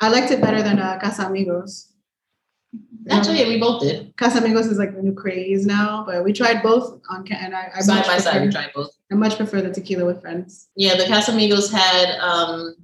[0.00, 1.88] I liked it better than uh, Casamigos.
[3.10, 4.14] Actually, yeah, we both did.
[4.16, 7.80] Casamigos is like the new craze now, but we tried both on and I, I
[7.80, 8.90] Side much by side, we prefer- tried both.
[9.10, 10.68] I much prefer the tequila with friends.
[10.76, 12.76] Yeah, the Casamigos had um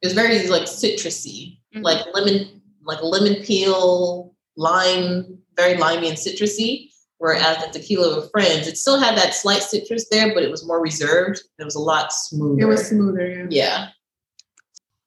[0.00, 1.82] it was very like citrusy, Mhm.
[1.82, 6.91] like lemon, like lemon peel, lime, very limey and citrusy.
[7.22, 10.66] Whereas the tequila with friends, it still had that slight citrus there, but it was
[10.66, 11.40] more reserved.
[11.56, 12.62] It was a lot smoother.
[12.62, 13.46] It was smoother.
[13.48, 13.90] Yeah.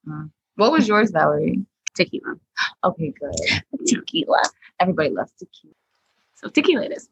[0.07, 0.09] yeah.
[0.09, 0.23] Uh,
[0.55, 1.65] what was yours, Valerie?
[1.93, 2.35] Tequila.
[2.85, 3.35] Okay, good.
[3.85, 4.43] Tequila.
[4.79, 5.73] Everybody loves tequila.
[6.35, 7.09] So tequila it is.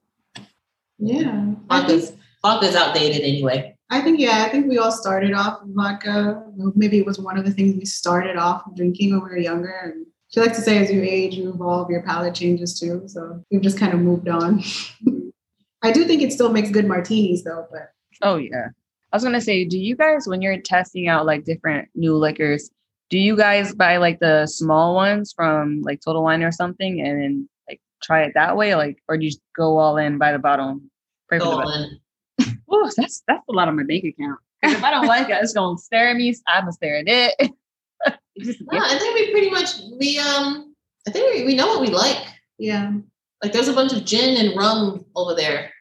[1.00, 1.52] Yeah.
[1.70, 3.76] I Vodka's, vodka's outdated anyway.
[3.89, 6.46] I think yeah, I think we all started off with vodka.
[6.76, 9.94] Maybe it was one of the things we started off drinking when we were younger.
[9.94, 13.04] And she likes to say as you age, you evolve, your palate changes too.
[13.08, 14.63] So we've just kind of moved on.
[15.84, 17.91] I do think it still makes good martinis though, but
[18.22, 18.67] Oh yeah.
[19.12, 22.72] I was gonna say, do you guys, when you're testing out like different new liquors,
[23.12, 27.22] do you guys buy like the small ones from like Total Wine or something, and
[27.22, 30.32] then like try it that way, like, or do you just go all in by
[30.32, 30.80] the bottle?
[31.30, 31.69] Pray for the Go best?
[31.69, 32.63] on.
[32.74, 34.39] Ooh, that's that's a lot on my bank account.
[34.63, 36.36] if I don't like it, it's gonna stare at me.
[36.48, 37.52] I'm gonna stare at it.
[38.36, 39.69] It's just a No, I think we pretty much
[40.00, 40.74] we um
[41.08, 42.26] I think we, we know what we like.
[42.58, 42.91] yeah.
[43.43, 45.72] Like there's a bunch of gin and rum over there.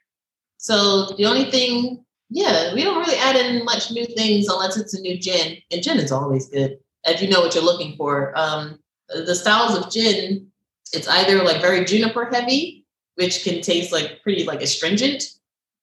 [0.59, 4.95] So the only thing Yeah, we don't really add in much new things unless it's
[4.95, 8.33] a new gin, and gin is always good if you know what you're looking for.
[8.39, 10.47] Um, the styles of gin,
[10.93, 12.85] it's either like very juniper heavy,
[13.17, 15.25] which can taste like pretty like astringent,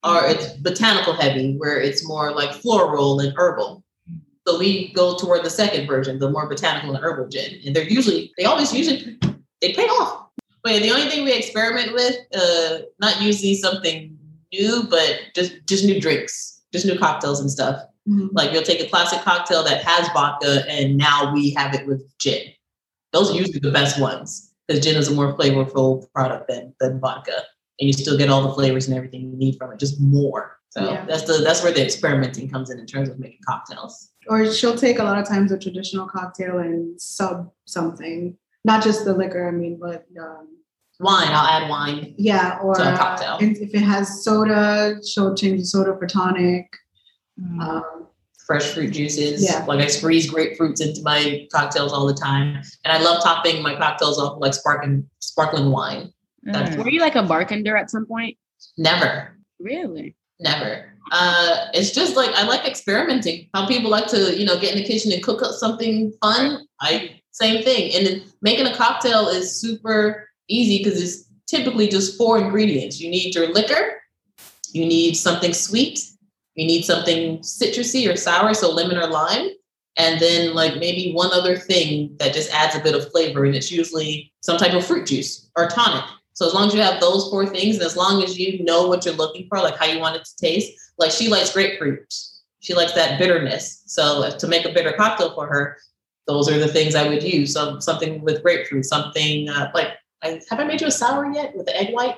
[0.04, 3.84] or it's botanical heavy, where it's more like floral and herbal.
[4.50, 7.88] So we go toward the second version, the more botanical and herbal gin, and they're
[7.88, 9.16] usually they always usually
[9.62, 10.28] they pay off.
[10.64, 14.18] But the only thing we experiment with, uh, not usually something
[14.52, 17.84] new, but just just new drinks, just new cocktails and stuff.
[18.08, 18.30] Mm-hmm.
[18.32, 22.02] Like you'll take a classic cocktail that has vodka, and now we have it with
[22.18, 22.48] gin.
[23.14, 27.00] Those are usually the best ones because gin is a more flavorful product than than
[27.00, 27.44] vodka,
[27.80, 30.58] and you still get all the flavors and everything you need from it, just more.
[30.72, 31.06] So yeah.
[31.06, 34.09] that's the that's where the experimenting comes in in terms of making cocktails.
[34.28, 39.06] Or she'll take a lot of times a traditional cocktail and sub something, not just
[39.06, 39.48] the liquor.
[39.48, 40.48] I mean, but um,
[41.00, 41.30] wine.
[41.30, 42.14] I'll add wine.
[42.18, 43.34] Yeah, or to a cocktail.
[43.36, 46.68] Uh, if it has soda, she'll change the soda for tonic.
[47.40, 47.62] Mm.
[47.62, 48.08] Um,
[48.46, 49.44] Fresh fruit juices.
[49.44, 49.64] Yeah.
[49.66, 53.76] Like I squeeze grapefruits into my cocktails all the time, and I love topping my
[53.76, 56.12] cocktails off like sparkling sparkling wine.
[56.48, 56.84] Mm.
[56.84, 58.38] Were you like a bartender at some point?
[58.78, 59.38] Never.
[59.60, 60.16] Really?
[60.40, 60.89] Never.
[61.12, 63.50] Uh, it's just like I like experimenting.
[63.54, 66.66] How people like to, you know, get in the kitchen and cook up something fun.
[66.82, 67.94] I same thing.
[67.96, 73.00] And then making a cocktail is super easy because it's typically just four ingredients.
[73.00, 74.02] You need your liquor,
[74.72, 76.00] you need something sweet,
[76.56, 79.50] you need something citrusy or sour, so lemon or lime,
[79.98, 83.56] and then like maybe one other thing that just adds a bit of flavor, and
[83.56, 86.06] it's usually some type of fruit juice or tonic.
[86.34, 88.88] So as long as you have those four things, and as long as you know
[88.88, 92.14] what you're looking for, like how you want it to taste, like she likes grapefruit,
[92.60, 93.84] she likes that bitterness.
[93.88, 95.78] So to make a bitter cocktail for her,
[96.28, 97.54] those are the things I would use.
[97.54, 101.56] So something with grapefruit, something uh, like I, have I made you a sour yet
[101.56, 102.18] with the egg white?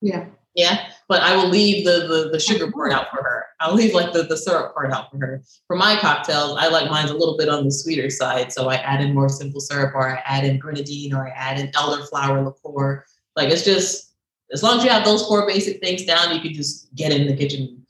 [0.00, 0.26] Yeah.
[0.54, 0.88] Yeah.
[1.08, 3.44] But I will leave the the, the sugar part out for her.
[3.60, 5.42] I'll leave like the, the syrup part out for her.
[5.68, 8.52] For my cocktails, I like mine a little bit on the sweeter side.
[8.52, 11.60] So I add in more simple syrup or I add in grenadine or I add
[11.60, 13.04] in elderflower liqueur.
[13.36, 14.14] Like it's just
[14.52, 17.26] as long as you have those four basic things down, you can just get in
[17.26, 17.81] the kitchen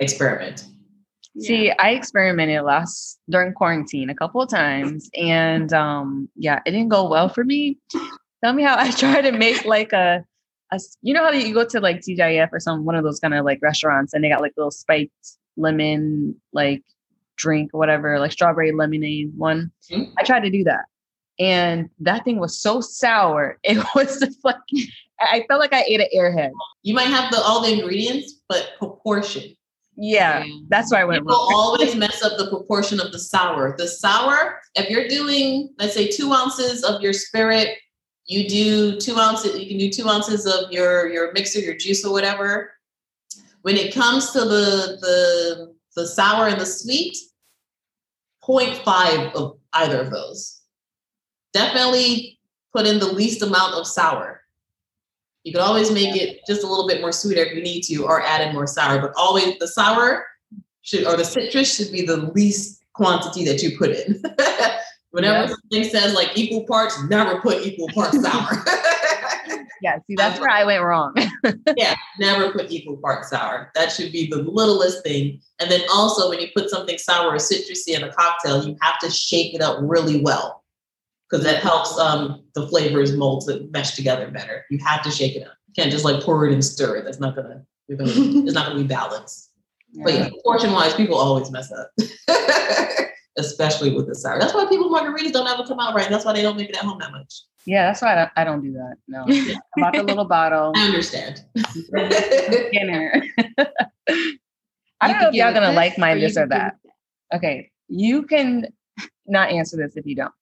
[0.00, 0.64] experiment.
[1.38, 1.74] See, yeah.
[1.78, 7.08] I experimented last during quarantine a couple of times and um yeah, it didn't go
[7.08, 7.78] well for me.
[8.42, 10.24] Tell me how I try to make like a,
[10.72, 13.34] a you know how you go to like TGIF or some one of those kind
[13.34, 15.12] of like restaurants and they got like little spiked
[15.56, 16.82] lemon like
[17.36, 19.70] drink or whatever, like strawberry lemonade one.
[19.90, 20.12] Mm-hmm.
[20.18, 20.84] I tried to do that.
[21.38, 23.58] And that thing was so sour.
[23.64, 24.56] It was just like
[25.20, 26.50] I felt like I ate an airhead.
[26.82, 29.54] You might have the all the ingredients, but proportion.
[29.96, 31.50] Yeah, that's why I went People wrong.
[31.52, 33.74] always mess up the proportion of the sour.
[33.76, 37.76] The sour, if you're doing, let's say, two ounces of your spirit
[38.30, 42.04] you do two ounces, you can do two ounces of your, your mixer, your juice
[42.04, 42.72] or whatever.
[43.62, 47.16] When it comes to the, the, the sour and the sweet,
[48.44, 50.60] 0.5 of either of those.
[51.52, 52.38] Definitely
[52.72, 54.39] put in the least amount of sour.
[55.44, 58.04] You can always make it just a little bit more sweeter if you need to,
[58.04, 59.00] or add in more sour.
[59.00, 60.26] But always the sour
[60.82, 64.22] should, or the citrus should be the least quantity that you put in.
[65.12, 65.50] Whenever yes.
[65.50, 68.64] something says like equal parts, never put equal parts sour.
[69.82, 71.14] yeah, see, that's where I went wrong.
[71.76, 73.72] yeah, never put equal parts sour.
[73.74, 75.40] That should be the littlest thing.
[75.58, 78.98] And then also, when you put something sour or citrusy in a cocktail, you have
[79.00, 80.59] to shake it up really well
[81.30, 84.64] because that helps um, the flavors mold to mesh together better.
[84.70, 85.54] You have to shake it up.
[85.68, 87.04] You can't just like pour it and stir it.
[87.04, 87.64] That's not gonna.
[87.96, 88.10] gonna
[88.44, 89.50] it's not gonna be balanced.
[89.92, 90.04] Yeah.
[90.04, 91.90] But yeah, portion wise, people always mess up
[93.40, 94.38] especially with the sour.
[94.38, 96.08] That's why people margaritas don't ever come out right.
[96.08, 97.42] That's why they don't make it at home that much.
[97.66, 98.96] Yeah, that's why I don't, I don't do that.
[99.06, 99.22] No,
[99.78, 100.72] about the little bottle.
[100.74, 101.44] I understand.
[102.72, 103.22] Dinner.
[105.00, 106.76] I don't know if y'all gonna like my this or that.
[107.34, 108.66] Okay, you can
[109.26, 110.32] not answer this if you don't.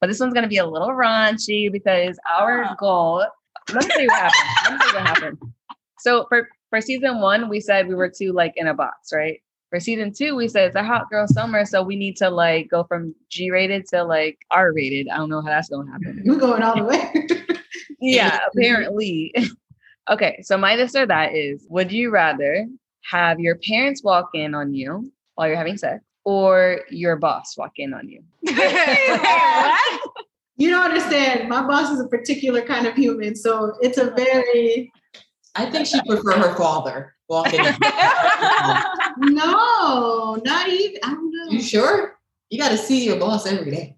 [0.00, 2.76] But this one's gonna be a little raunchy because our ah.
[2.78, 3.26] goal.
[3.72, 4.62] Let me tell you what happened.
[4.64, 5.38] Let me tell you what happened.
[5.98, 9.40] So for for season one, we said we were two like in a box, right?
[9.70, 12.68] for season two, we said it's a hot girl summer, so we need to like
[12.70, 15.08] go from G rated to like R rated.
[15.08, 16.22] I don't know how that's gonna happen.
[16.24, 17.58] You're going all the way.
[18.00, 19.34] yeah, apparently.
[20.10, 22.66] okay, so my this or that is: Would you rather
[23.10, 27.72] have your parents walk in on you while you're having sex, or your boss walk
[27.78, 28.22] in on you?
[30.58, 31.48] you don't understand.
[31.48, 34.92] My boss is a particular kind of human, so it's a very.
[35.54, 37.60] I think she prefer her father walking.
[39.16, 40.98] no, not even.
[41.02, 41.50] I don't know.
[41.50, 42.18] You sure?
[42.50, 43.96] You got to see your boss every day.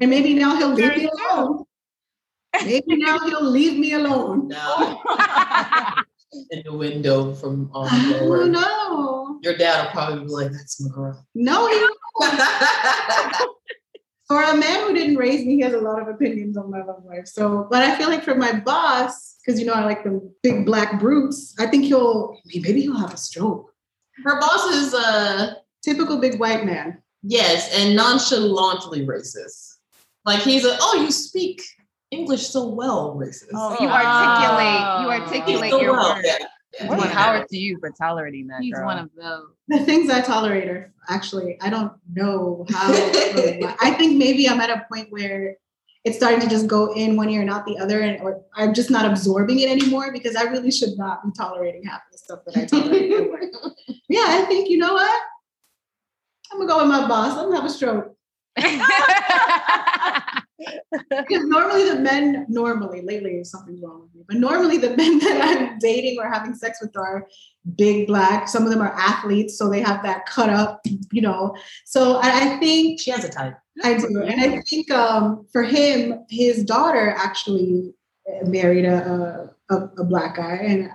[0.00, 1.64] and maybe now he'll leave me alone.
[2.64, 4.48] Maybe now he'll leave me alone.
[4.48, 5.02] No.
[6.50, 9.38] in the window from um, I don't know.
[9.42, 11.86] Your dad will probably be like, "That's my girl." No, he
[14.26, 16.82] for a man who didn't raise me, he has a lot of opinions on my
[16.82, 17.26] love life.
[17.26, 20.64] So, but I feel like for my boss, because you know I like the big
[20.64, 23.70] black brutes, I think he'll maybe he'll have a stroke.
[24.24, 27.02] Her boss is a Typical big white man.
[27.22, 29.74] yes, and nonchalantly racist.
[30.24, 31.62] Like he's a oh, you speak
[32.14, 33.48] English so well, racist.
[33.54, 36.26] Oh, you articulate- you articulate so your well, words.
[36.26, 36.38] yeah.
[36.80, 36.86] Yeah.
[36.86, 37.12] More Yeah.
[37.12, 38.60] power to you for tolerating that.
[38.62, 38.86] He's girl.
[38.86, 39.46] one of those.
[39.68, 42.88] The things I tolerate are actually I don't know how.
[43.80, 45.56] I think maybe I'm at a point where
[46.04, 48.74] it's starting to just go in one ear and out the other, and or I'm
[48.74, 52.40] just not absorbing it anymore because I really should not be tolerating half the stuff
[52.46, 53.10] that I tolerate.
[54.08, 55.22] yeah, I think you know what?
[56.52, 57.32] I'm gonna go with my boss.
[57.38, 58.14] I'm gonna have a stroke.
[60.92, 65.40] Because normally the men, normally, lately something's wrong with me, but normally the men that
[65.42, 67.26] I'm dating or having sex with are
[67.76, 68.48] big black.
[68.48, 70.80] Some of them are athletes, so they have that cut up,
[71.12, 71.56] you know.
[71.84, 73.56] So I, I think She has a type.
[73.82, 77.92] I do, and I think um, for him, his daughter actually
[78.44, 80.90] married a, a a black guy, and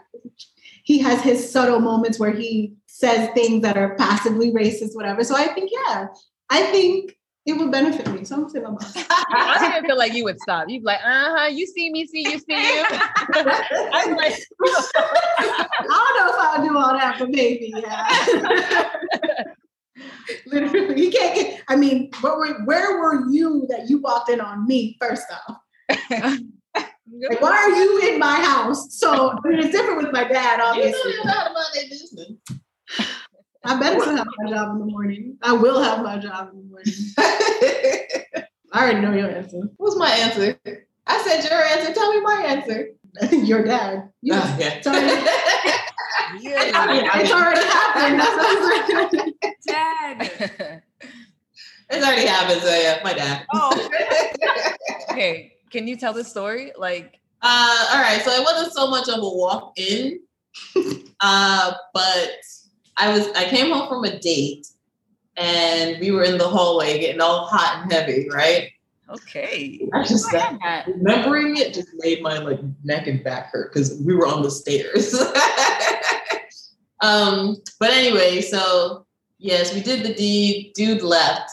[0.84, 5.24] he has his subtle moments where he says things that are passively racist, whatever.
[5.24, 6.08] So I think, yeah,
[6.50, 8.24] I think it would benefit me.
[8.26, 8.94] So I'm gonna say my boss.
[9.10, 10.70] I didn't feel like you would stop.
[10.70, 12.86] You'd be like, uh huh, you see me, see you, see you.
[12.90, 14.90] I'm like, I
[15.88, 18.90] don't know if I'll do all that, but maybe, yeah.
[20.46, 21.62] Literally, you can't get.
[21.68, 25.58] I mean, what were, where were you that you walked in on me first off?
[27.22, 28.98] Like, why are you in my house?
[28.98, 31.14] So I mean, it's different with my dad, You obviously.
[31.24, 32.34] know about their business.
[33.66, 35.38] I better still have my job in the morning.
[35.42, 36.94] I will have my job in the morning.
[38.72, 39.62] I already know your answer.
[39.78, 40.58] What's my answer?
[41.08, 41.94] I said your answer.
[41.94, 42.90] Tell me my answer.
[43.46, 44.12] your dad.
[44.22, 44.68] You Ah, yeah.
[44.76, 45.22] it's already,
[46.42, 47.20] yeah.
[47.20, 48.20] it's already happened.
[48.20, 49.34] That's what I'm saying.
[49.68, 50.84] Dad.
[51.90, 52.62] It's already happened.
[52.62, 53.46] So yeah, my dad.
[53.52, 53.90] Oh.
[55.12, 56.72] okay, can you tell the story?
[56.78, 60.20] Like, Uh, all right, so it wasn't so much of a walk in,
[61.20, 62.30] uh, but
[63.00, 64.68] I was I came home from a date,
[65.38, 68.70] and we were in the hallway getting all hot and heavy, right?
[69.12, 69.88] okay.
[69.94, 70.88] I just I that.
[70.88, 74.52] remembering it just made my like neck and back hurt because we were on the
[74.52, 75.14] stairs.
[77.02, 79.06] um, but anyway, so
[79.38, 80.74] yes, we did the deed.
[80.76, 81.50] Dude left.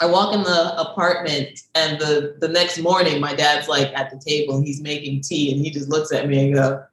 [0.00, 4.20] I walk in the apartment, and the the next morning, my dad's like at the
[4.24, 4.60] table.
[4.60, 6.84] He's making tea, and he just looks at me and go,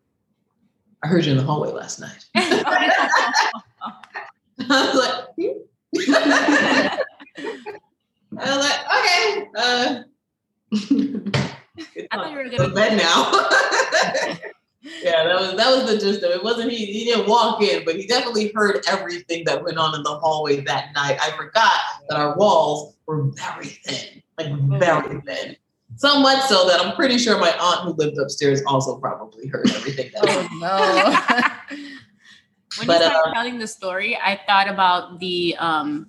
[1.03, 2.25] "I heard you in the hallway last night."
[4.69, 5.47] I was like, hmm?
[8.37, 10.03] I was like, okay, uh,
[12.11, 13.29] I thought you were gonna to bed now.
[15.03, 16.37] yeah, that was that was the gist of it.
[16.37, 16.43] it.
[16.43, 16.85] Wasn't he?
[16.85, 20.61] He didn't walk in, but he definitely heard everything that went on in the hallway
[20.61, 21.17] that night.
[21.21, 21.73] I forgot
[22.09, 25.57] that our walls were very thin, like very thin.
[25.97, 29.69] So much so that I'm pretty sure my aunt who lived upstairs also probably heard
[29.71, 31.77] everything that Oh no.
[32.77, 36.07] When But, you started uh, telling the story, I thought about the um,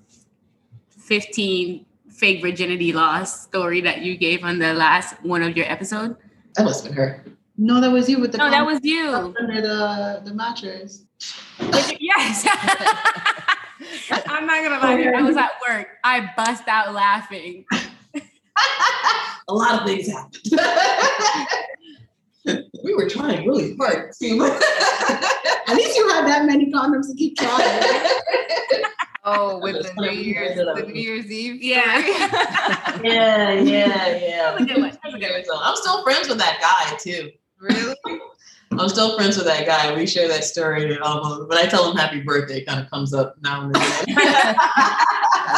[0.91, 6.17] 15 fake virginity loss story that you gave on the last one of your episode.
[6.55, 7.25] that must have been her.
[7.59, 9.09] No, that was you with the No, that was you.
[9.11, 11.03] under the, the mattress.
[11.99, 12.47] yes.
[14.27, 15.13] I'm not gonna lie.
[15.19, 15.89] I was at work.
[16.05, 17.65] I bust out laughing.
[19.49, 20.43] A lot of things happened.
[22.85, 24.39] we were trying really hard too.
[25.69, 27.83] At least you had that many condoms to keep trying.
[29.25, 30.77] Oh, with That's the funny New Year's, bring it up.
[30.77, 31.63] the New Year's Eve.
[31.63, 31.99] Yeah.
[33.03, 34.51] yeah, yeah, yeah.
[34.51, 34.91] That's a good one.
[35.03, 35.45] That's a good one.
[35.45, 37.31] So I'm still friends with that guy too.
[37.61, 37.95] really?
[38.73, 39.95] I'm still friends with that guy.
[39.95, 40.93] We share that story.
[40.93, 43.75] And almost, when I tell him happy birthday, it kind of comes up now and
[43.75, 44.55] then.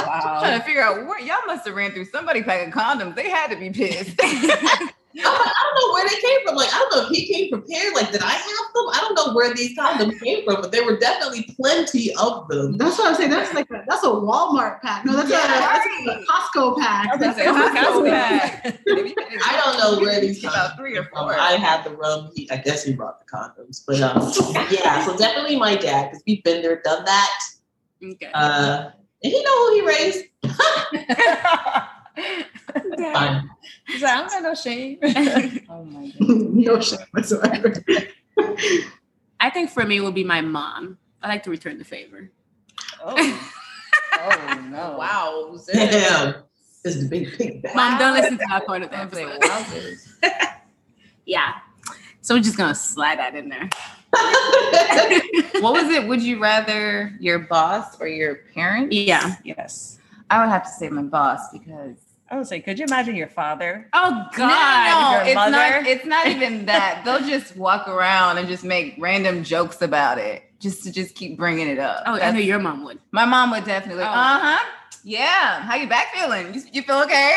[0.06, 0.40] Wow.
[0.40, 3.14] trying to figure out where y'all must have ran through somebody packing condoms.
[3.14, 4.20] They had to be pissed.
[5.16, 6.56] I don't, know where they came from.
[6.56, 7.94] Like, I don't know if he came prepared.
[7.94, 8.42] Like, did I have
[8.74, 8.84] them?
[8.92, 12.76] I don't know where these condoms came from, but there were definitely plenty of them.
[12.76, 13.30] That's what I'm saying.
[13.30, 15.04] That's like a, that's a Walmart pack.
[15.04, 17.12] No, that's, Yeah, a, that's a Costco pack.
[17.12, 18.78] I was gonna Costco pack.
[18.88, 21.38] I don't know where these About condoms three or four.
[21.38, 22.30] I had the rum.
[22.34, 23.84] He, I guess he brought the condoms.
[23.86, 24.16] But um,
[24.72, 27.40] yeah, so definitely my dad because we've been there, done that.
[28.02, 28.30] Okay.
[28.34, 28.90] Uh,
[29.24, 30.24] and he know who he raised.
[33.14, 33.50] Fine.
[33.86, 34.98] He's like, I don't got no shame.
[35.68, 36.28] oh my god.
[36.28, 37.74] no shame whatsoever.
[39.40, 40.98] I think for me it would be my mom.
[41.22, 42.30] I like to return the favor.
[43.02, 43.14] Oh.
[44.12, 44.96] oh no.
[44.98, 45.58] Wow.
[45.72, 46.34] Damn.
[46.84, 47.74] It's the big pig bag.
[47.74, 49.40] Mom, don't listen to that part of the I'm episode.
[49.40, 50.18] wowzers.
[51.24, 51.54] Yeah.
[52.20, 53.70] So we're just gonna slide that in there.
[55.60, 56.06] what was it?
[56.06, 58.94] Would you rather your boss or your parents?
[58.94, 59.36] Yeah.
[59.44, 59.98] Yes.
[60.30, 61.96] I would have to say my boss because
[62.30, 63.88] I would say, could you imagine your father?
[63.92, 65.26] Oh no, no, God.
[65.26, 65.50] it's mother?
[65.50, 65.86] not.
[65.86, 67.02] It's not even that.
[67.04, 71.36] They'll just walk around and just make random jokes about it, just to just keep
[71.36, 72.02] bringing it up.
[72.06, 72.98] Oh, I That's- know your mom would.
[73.12, 74.04] my mom would definitely.
[74.04, 74.06] Oh.
[74.06, 74.64] uh huh.
[75.06, 75.60] Yeah.
[75.60, 76.54] How you back feeling?
[76.54, 77.36] You, you feel okay?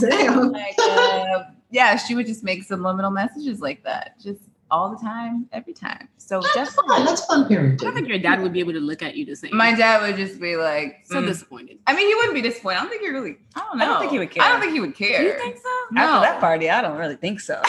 [0.00, 0.50] Damn.
[0.52, 4.40] like, uh, yeah, she would just make subliminal messages like that, just
[4.70, 6.08] all the time, every time.
[6.18, 7.04] So That's definitely, fun.
[7.04, 7.80] That's fun parenting.
[7.80, 9.56] I don't think your dad would be able to look at you the same.
[9.56, 11.26] my dad would just be like, so mm.
[11.26, 11.78] disappointed.
[11.86, 12.78] I mean, he wouldn't be disappointed.
[12.78, 13.36] I don't think he really.
[13.54, 13.84] I don't know.
[13.84, 14.42] I don't think he would care.
[14.42, 15.22] I don't think he would care.
[15.22, 15.68] You think so?
[15.92, 16.02] No.
[16.02, 17.60] After that party, I don't really think so.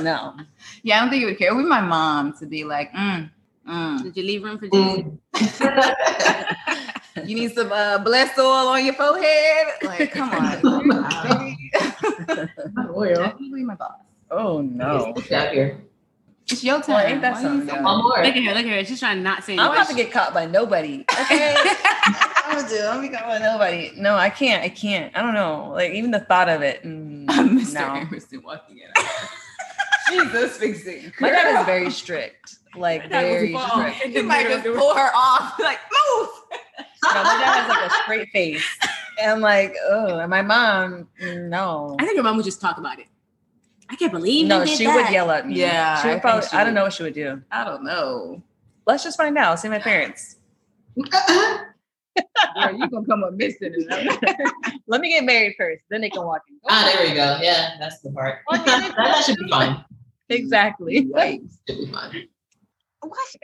[0.00, 0.34] No.
[0.82, 1.50] Yeah, I don't think he would care.
[1.50, 3.28] It would be my mom to be like, mm,
[3.68, 4.02] mm.
[4.02, 5.18] Did you leave room for Jesus?
[5.58, 6.86] Mm.
[7.26, 9.66] you need some uh, blessed oil on your forehead.
[9.82, 10.62] Like, come on.
[11.28, 11.70] baby.
[12.94, 13.16] Oil.
[13.16, 13.98] Definitely my boss.
[14.30, 15.12] Oh no.
[15.14, 15.85] Get out here.
[16.50, 16.94] It's your time.
[16.94, 17.82] Well, ain't that Why you something, so guys?
[17.82, 18.24] More.
[18.24, 18.84] Look at her, look at her.
[18.84, 21.04] She's trying to not say I'm about to get caught by nobody.
[21.22, 21.56] Okay.
[22.46, 22.78] I'm gonna do.
[22.78, 23.92] I'm gonna be caught by nobody.
[23.96, 24.62] No, I can't.
[24.62, 25.16] I can't.
[25.16, 25.72] I don't know.
[25.72, 26.84] Like even the thought of it.
[26.84, 27.74] mm, Mr.
[27.74, 27.94] no.
[27.94, 28.88] Emerson walking in.
[30.08, 31.12] Jesus fixing.
[31.20, 32.58] My dad is very strict.
[32.76, 34.14] Like My dad was very strict.
[34.16, 35.58] You might just pull her off.
[35.58, 36.28] Like, move.
[36.78, 38.78] No, my dad has like a straight face.
[39.20, 41.96] And I'm like, oh, and my mom, no.
[41.98, 43.06] I think your mom would just talk about it.
[43.88, 44.94] I can't believe No, you did she that.
[44.96, 45.54] would yell at me.
[45.60, 46.74] Yeah, She I would think probably, she I don't would.
[46.74, 47.42] know what she would do.
[47.50, 48.42] I don't know.
[48.86, 49.58] Let's just find out.
[49.60, 50.36] See my parents.
[50.96, 53.74] Girl, you gonna come up missing.
[54.86, 55.82] Let me get married first.
[55.90, 56.56] Then they can walk in.
[56.68, 57.38] Ah, there we go.
[57.42, 58.38] Yeah, that's the part.
[58.50, 59.84] Well, I mean, that, that should be fine.
[60.30, 61.08] Exactly.
[61.12, 62.28] That should be fine.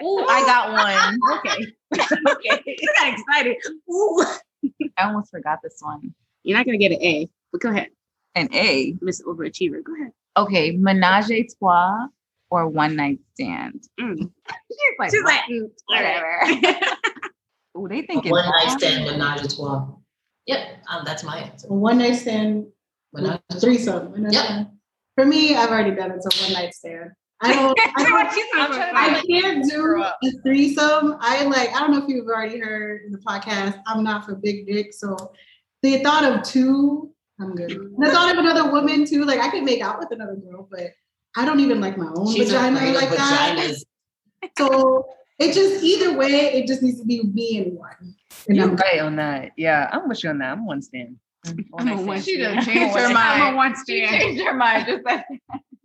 [0.02, 1.18] Ooh, I got one.
[1.38, 1.72] Okay.
[2.30, 2.62] okay.
[2.66, 3.56] You got excited.
[3.92, 4.24] Ooh.
[4.96, 6.14] I almost forgot this one.
[6.42, 7.88] You're not gonna get an A, but go ahead,
[8.34, 8.96] An A.
[9.00, 9.82] Miss Overachiever.
[9.84, 10.12] Go ahead.
[10.36, 12.06] Okay, menage a trois
[12.50, 13.88] or one night stand.
[14.00, 14.30] Mm.
[14.70, 16.86] She's like, She's like, mm, whatever.
[17.78, 19.86] Ooh, they think One night stand, menage a trois.
[20.46, 21.68] Yep, um, that's my answer.
[21.68, 22.66] One night stand,
[23.14, 24.10] Menage threesome.
[24.12, 24.44] one night Yep.
[24.44, 24.66] stand.
[25.14, 26.22] For me, I've already done it.
[26.22, 27.10] So one night stand.
[27.42, 27.78] I don't.
[27.96, 31.16] I don't I'm trying I can't do a threesome.
[31.20, 34.36] I like, I don't know if you've already heard in the podcast, I'm not for
[34.36, 34.92] big dick.
[34.94, 35.32] So
[35.82, 37.11] the thought of two,
[37.42, 37.70] I'm good.
[37.72, 40.68] And the thought of another woman too, like I could make out with another girl,
[40.70, 40.92] but
[41.36, 43.76] I don't even like my own She's vagina like that.
[44.58, 45.06] So
[45.38, 48.14] it just either way, it just needs to be me and one.
[48.48, 49.52] And You're I'm right on that.
[49.56, 50.50] Yeah, I'm with you on that.
[50.52, 51.16] I'm one stand.
[51.46, 52.56] I'm a one She stand.
[52.56, 53.54] done changed her I'm mind.
[53.54, 55.24] a one She changed her mind just like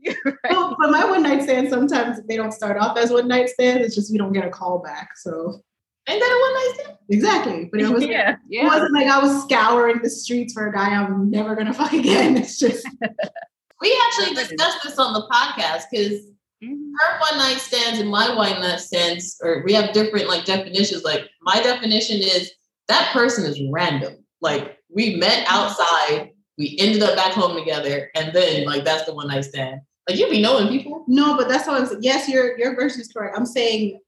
[0.50, 3.86] Well, but my one night stand sometimes they don't start off as one night stands.
[3.86, 5.10] It's just we don't get a call back.
[5.18, 5.62] So
[6.10, 6.98] Ain't that a one night stand?
[7.10, 7.70] exactly.
[7.72, 8.32] But it was yeah.
[8.34, 8.66] it yeah.
[8.68, 12.38] wasn't like I was scouring the streets for a guy I'm never gonna fuck again.
[12.38, 12.86] It's just
[13.82, 16.22] We actually discussed this on the podcast because
[16.64, 16.90] Mhm.
[17.00, 21.04] her one night stands and my one night stands, or we have different like definitions.
[21.04, 22.52] Like my definition is
[22.88, 24.16] that person is random.
[24.42, 29.14] Like we met outside, we ended up back home together, and then like that's the
[29.14, 29.82] one night stand.
[30.10, 31.06] Like you be knowing people.
[31.08, 32.00] no, but that's what I'm saying.
[32.02, 33.38] Yes, your your version is correct.
[33.38, 34.00] I'm saying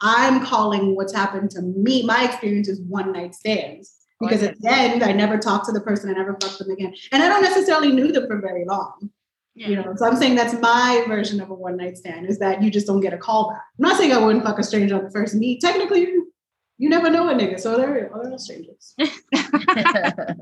[0.00, 2.04] I'm calling what's happened to me.
[2.04, 3.94] My experience is one night stands.
[4.20, 6.92] Because at the end, I never talked to the person, I never fucked them again.
[7.12, 9.10] And I don't necessarily knew them for very long.
[9.54, 12.62] You know, so I'm saying that's my version of a one night stand is that
[12.62, 13.62] you just don't get a call back.
[13.78, 15.60] I'm not saying I wouldn't fuck a stranger on the first meet.
[15.60, 16.32] Technically, you,
[16.78, 18.94] you never know a nigga, so they're, they're all strangers.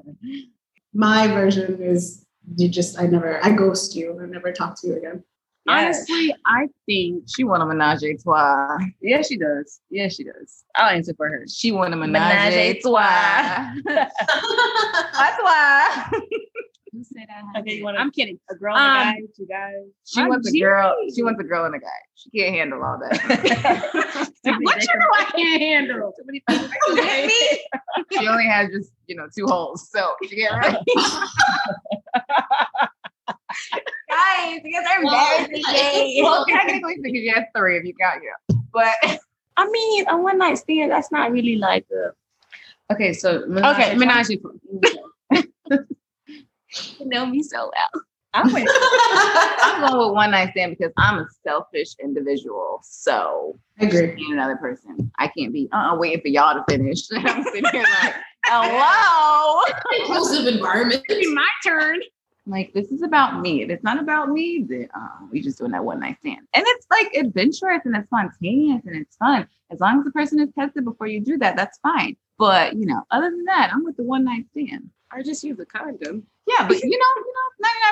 [0.93, 2.27] My version is
[2.57, 4.21] you just I never I ghost you.
[4.23, 5.25] I never talk to you again.
[5.69, 8.79] Honestly, I think She want a menage a trois.
[9.01, 9.81] Yeah, she does.
[9.91, 10.65] Yeah, she does.
[10.75, 11.45] I'll answer for her.
[11.49, 13.73] She want a menage, Menage a a trois.
[13.85, 16.11] That's why.
[16.97, 18.39] who said I okay, you want I'm kidding.
[18.51, 19.75] A girl Um, and a guy, two guys.
[20.05, 20.95] She I'm wants a girl.
[21.15, 21.87] She wants a girl and a guy.
[22.15, 24.31] She can't handle all that.
[24.47, 26.15] What you know I can't handle?
[26.95, 27.61] Hit me.
[28.13, 30.77] She only has just you know two holes, so she get right.
[34.09, 36.23] Guys, you guys are Well, embarrassing yeah.
[36.23, 38.59] Well, technically, because you have three if you count you.
[38.73, 38.95] But
[39.57, 42.13] I mean, a one night stand, that's not really like a
[42.93, 44.41] Okay, so Okay, a menage you
[47.07, 48.03] know me so well.
[48.35, 52.81] I'm with I'm going with one night stand because I'm a selfish individual.
[52.83, 54.15] So I agree.
[54.15, 57.01] being another person, I can't be uh waiting for y'all to finish.
[57.13, 59.63] I'm sitting here like, hello.
[60.01, 61.03] Inclusive environment.
[61.09, 62.01] It'd be my turn.
[62.47, 63.63] Like this is about me.
[63.63, 66.47] If it's not about me, then um, we just doing that one night stand.
[66.55, 69.49] And it's like adventurous and it's spontaneous and it's fun.
[69.71, 72.17] As long as the person is tested before you do that, that's fine.
[72.39, 74.91] But you know, other than that, I'm with the one night stand.
[75.11, 76.25] I just use a condom.
[76.47, 77.47] Yeah, but you know, you know,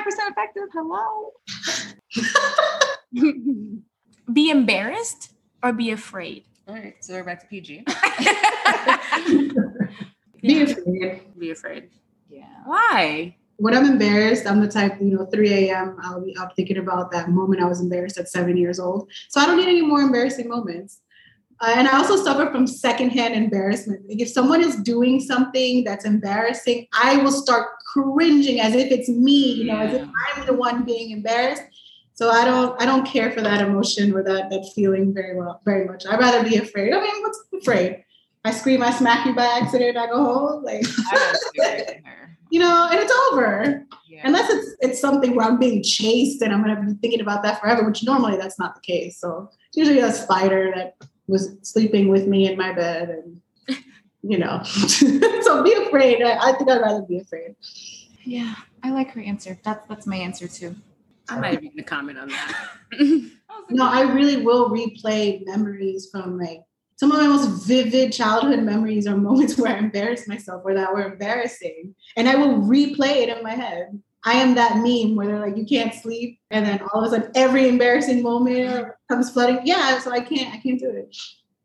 [0.05, 0.69] 99% effective.
[0.73, 1.33] Hello.
[4.33, 5.33] Be embarrassed
[5.63, 6.45] or be afraid?
[6.67, 7.85] All right, so we're back to PG.
[10.41, 11.39] Be afraid.
[11.39, 11.91] be afraid.
[12.29, 12.45] Yeah.
[12.65, 13.37] Why?
[13.57, 15.97] When I'm embarrassed, I'm the type, you know, 3 a.m.
[16.03, 19.11] I'll be up thinking about that moment I was embarrassed at seven years old.
[19.29, 21.01] So I don't need any more embarrassing moments.
[21.61, 24.09] Uh, and I also suffer from secondhand embarrassment.
[24.09, 29.09] Like if someone is doing something that's embarrassing, I will start cringing as if it's
[29.09, 31.63] me, you know, as if I'm the one being embarrassed.
[32.15, 35.61] So I don't, I don't care for that emotion or that that feeling very well,
[35.65, 36.07] very much.
[36.07, 36.93] I'd rather be afraid.
[36.93, 38.05] I mean, what's afraid?
[38.45, 40.85] I scream, I smack you by accident, I go home, like
[42.63, 42.89] I was scared of her.
[42.89, 43.87] you know, and it's over.
[44.09, 44.21] Yeah.
[44.25, 47.61] Unless it's it's something where I'm being chased and I'm gonna be thinking about that
[47.61, 49.19] forever, which normally that's not the case.
[49.19, 50.97] So it's usually a spider that
[51.27, 53.41] was sleeping with me in my bed and
[54.23, 54.63] you know.
[55.43, 56.23] so be afraid.
[56.23, 57.57] I, I think I'd rather be afraid.
[58.25, 59.59] yeah, I like her answer.
[59.65, 60.77] That's that's my answer too.
[61.29, 62.69] I'm not even gonna comment on that.
[63.71, 66.61] No, I really will replay memories from like
[66.97, 70.93] some of my most vivid childhood memories are moments where I embarrassed myself or that
[70.93, 71.95] were embarrassing.
[72.17, 74.01] And I will replay it in my head.
[74.27, 76.41] I am that meme where they're like, you can't sleep.
[76.51, 79.61] And then all of a sudden every embarrassing moment comes flooding.
[79.65, 81.15] Yeah, so I can't, I can't do it.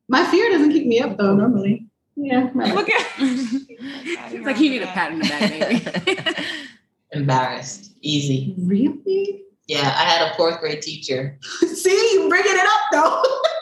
[0.10, 1.88] My fear doesn't keep me up though, normally.
[2.16, 2.50] Yeah.
[2.54, 2.76] right.
[2.76, 6.46] Look at it's like you need a pat in the back, baby.
[7.12, 7.94] Embarrassed.
[8.02, 8.56] Easy.
[8.58, 9.44] Really?
[9.68, 11.38] Yeah, I had a fourth grade teacher.
[11.42, 12.82] See, you bringing it up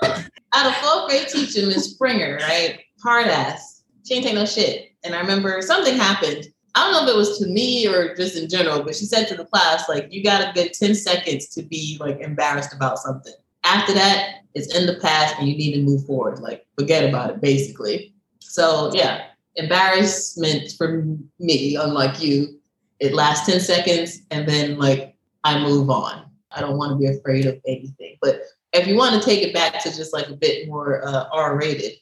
[0.09, 0.24] though.
[0.54, 2.80] Had a fourth grade teacher, Miss Springer, right?
[3.04, 3.84] Hard ass.
[4.06, 4.91] She ain't take no shit.
[5.04, 6.48] And I remember something happened.
[6.76, 9.28] I don't know if it was to me or just in general, but she said
[9.28, 13.00] to the class, like, you got a good 10 seconds to be like embarrassed about
[13.00, 13.34] something.
[13.64, 16.39] After that, it's in the past and you need to move forward.
[16.39, 18.14] Like, forget about it, basically.
[18.39, 19.26] So, yeah,
[19.56, 21.04] embarrassment for
[21.39, 22.60] me, unlike you,
[23.00, 26.26] it lasts 10 seconds and then, like, I move on.
[26.52, 28.18] I don't want to be afraid of anything.
[28.22, 28.41] But
[28.74, 31.93] if you want to take it back to just like a bit more uh, R-rated,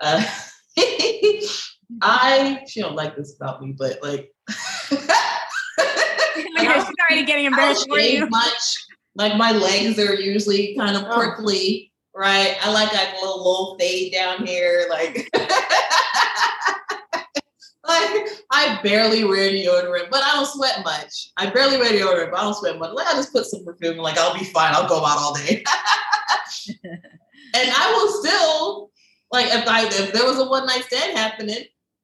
[0.00, 0.24] uh,
[2.02, 4.32] I she don't like this about me, but like
[4.88, 5.08] she's
[6.58, 8.26] already getting embarrassed for you.
[8.28, 8.76] much.
[9.14, 11.14] Like my legs are usually kind of Oh.
[11.16, 12.56] prickly, right?
[12.62, 15.28] I like like a little little fade down here, like.
[17.88, 21.28] Like I barely wear deodorant, but I don't sweat much.
[21.36, 22.92] I barely wear deodorant, but I don't sweat much.
[22.94, 24.72] Like I just put some perfume, like I'll be fine.
[24.74, 25.62] I'll go out all day.
[27.54, 28.90] and I will still
[29.32, 31.58] like if I if there was a one night stand happening,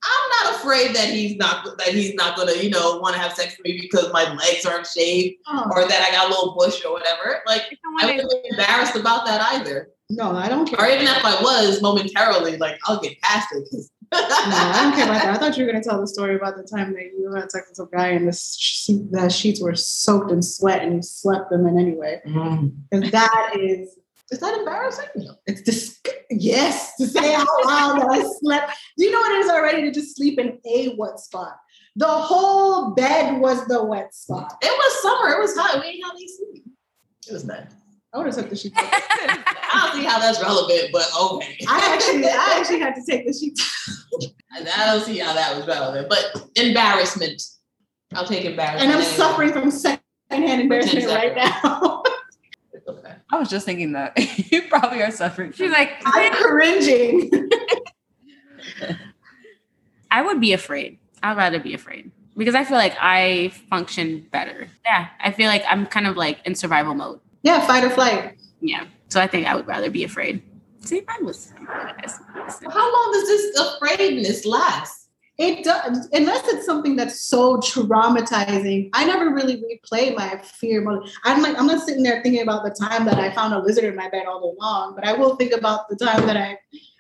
[0.05, 3.33] I'm not afraid that he's not that he's not gonna you know want to have
[3.33, 6.55] sex with me because my legs aren't shaved Oh, or that I got a little
[6.59, 7.41] bush or whatever.
[7.47, 9.89] Like I someone is- wasn't embarrassed about that either.
[10.11, 10.81] no, I don't care.
[10.81, 13.67] Or even if I was momentarily, like I'll get past it.
[13.71, 15.35] 'cause- No, I don't care about that.
[15.35, 17.51] I thought you were going to tell the story about the time that you had
[17.51, 21.51] sex with some guy and the, the sheets were soaked in sweat and you slept
[21.51, 22.21] them in anyway.
[22.27, 22.73] Mm.
[22.91, 23.99] That is,
[24.31, 25.07] Is that embarrassing?
[25.17, 25.35] No.
[25.47, 26.01] it's dis-
[26.31, 28.73] yes, to say out loud that I slept.
[28.97, 31.57] Do you know what it is already to just sleep in a wet spot?
[31.97, 34.57] The whole bed was the wet spot.
[34.63, 35.35] It was summer.
[35.35, 35.81] It was hot.
[35.81, 36.63] We ain't had AC.
[37.29, 37.75] It was bad.
[38.13, 38.75] I would have took the sheets.
[38.79, 41.59] I don't see how that's relevant, but okay.
[41.69, 44.07] I actually, I actually had to take the sheets.
[44.53, 47.41] I don't see how that was relevant, but embarrassment.
[48.15, 48.83] I'll take embarrassment.
[48.83, 49.17] And I'm anyway.
[49.17, 52.03] suffering from secondhand embarrassment right now.
[52.73, 53.15] It's okay.
[53.31, 54.15] I was just thinking that
[54.51, 55.53] you probably are suffering.
[55.53, 57.31] She's like, I'm cringing.
[60.11, 60.99] I would be afraid.
[61.23, 64.69] I'd rather be afraid because I feel like I function better.
[64.85, 67.21] Yeah, I feel like I'm kind of like in survival mode.
[67.43, 68.39] Yeah, fight or flight.
[68.61, 70.43] Yeah, so I think I would rather be afraid.
[70.81, 71.53] See, I was.
[71.57, 75.09] How long does this afraidness last?
[75.39, 78.91] It does, unless it's something that's so traumatizing.
[78.93, 80.83] I never really replay my fear.
[80.83, 81.11] moment.
[81.25, 83.85] I'm like, I'm not sitting there thinking about the time that I found a lizard
[83.85, 86.59] in my bed all day long, but I will think about the time that I,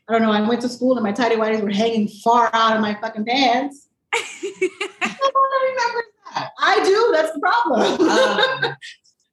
[0.09, 2.75] I don't know, I went to school and my tidy whities were hanging far out
[2.75, 3.89] of my fucking pants.
[4.15, 6.51] I don't remember that.
[6.59, 7.11] I do.
[7.13, 8.09] That's the problem.
[8.09, 8.77] Um,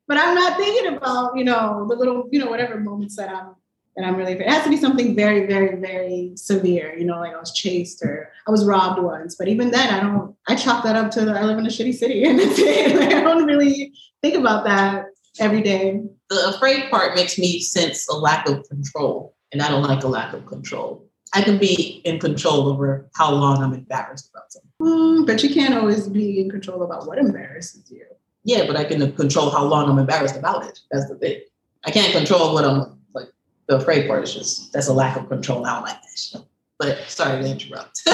[0.07, 3.55] but I'm not thinking about you know the little you know whatever moments that I'm
[3.95, 4.33] that I'm really.
[4.33, 4.47] Afraid.
[4.47, 6.97] It has to be something very very very severe.
[6.97, 9.35] You know, like I was chased or I was robbed once.
[9.35, 10.35] But even then, I don't.
[10.47, 12.95] I chalk that up to the, I live in a shitty city, and that's it.
[12.95, 15.05] Like, I don't really think about that
[15.39, 16.01] every day.
[16.29, 20.07] the afraid part makes me sense a lack of control, and I don't like a
[20.07, 21.03] lack of control.
[21.33, 24.71] I can be in control over how long I'm embarrassed about something.
[24.81, 28.05] Mm, but you can't always be in control about what embarrasses you.
[28.47, 30.79] Yeah, but I can control how long I'm embarrassed about it.
[30.89, 31.41] That's the thing.
[31.83, 33.27] I can't control what I'm like.
[33.67, 35.65] The afraid part is just that's a lack of control.
[35.65, 36.41] I don't like that shit.
[36.79, 38.01] But sorry to interrupt.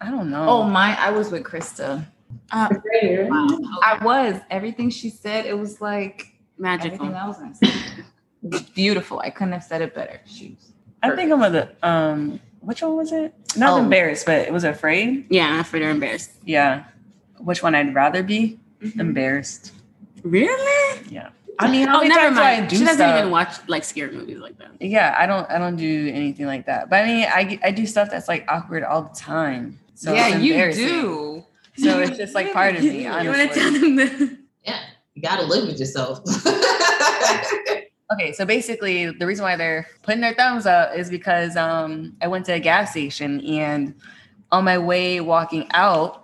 [0.00, 0.46] I don't know.
[0.48, 0.96] Oh my!
[0.98, 2.06] I was with Krista.
[2.52, 3.58] Afraid, right?
[3.82, 5.44] I was everything she said.
[5.46, 6.94] It was like Magical.
[7.06, 7.38] Everything else
[8.52, 9.18] is beautiful.
[9.18, 10.20] I couldn't have said it better.
[10.26, 10.72] Shoes.
[11.02, 13.34] I think I'm with the um which one was it?
[13.56, 13.78] Not Oh.
[13.82, 15.26] embarrassed, but it was afraid.
[15.30, 16.30] Yeah, afraid or embarrassed.
[16.44, 16.84] Yeah.
[17.44, 18.58] Which one I'd rather be?
[18.82, 19.00] Mm-hmm.
[19.00, 19.72] Embarrassed.
[20.22, 21.00] Really?
[21.10, 21.30] Yeah.
[21.58, 22.70] I mean, how Oh, many never times do I mind.
[22.70, 23.18] do She doesn't stuff?
[23.18, 24.70] even watch like scary movies like that.
[24.80, 25.48] Yeah, I don't.
[25.50, 26.88] I don't do anything like that.
[26.90, 29.78] But I mean, I I do stuff that's like awkward all the time.
[29.94, 31.44] So yeah, it's you do.
[31.76, 33.02] So it's just like part of me.
[33.04, 34.80] You want to tell them the Yeah,
[35.14, 36.20] you gotta live with yourself.
[38.12, 42.26] Okay, so basically, the reason why they're putting their thumbs up is because um, I
[42.28, 43.94] went to a gas station and
[44.50, 46.21] on my way walking out,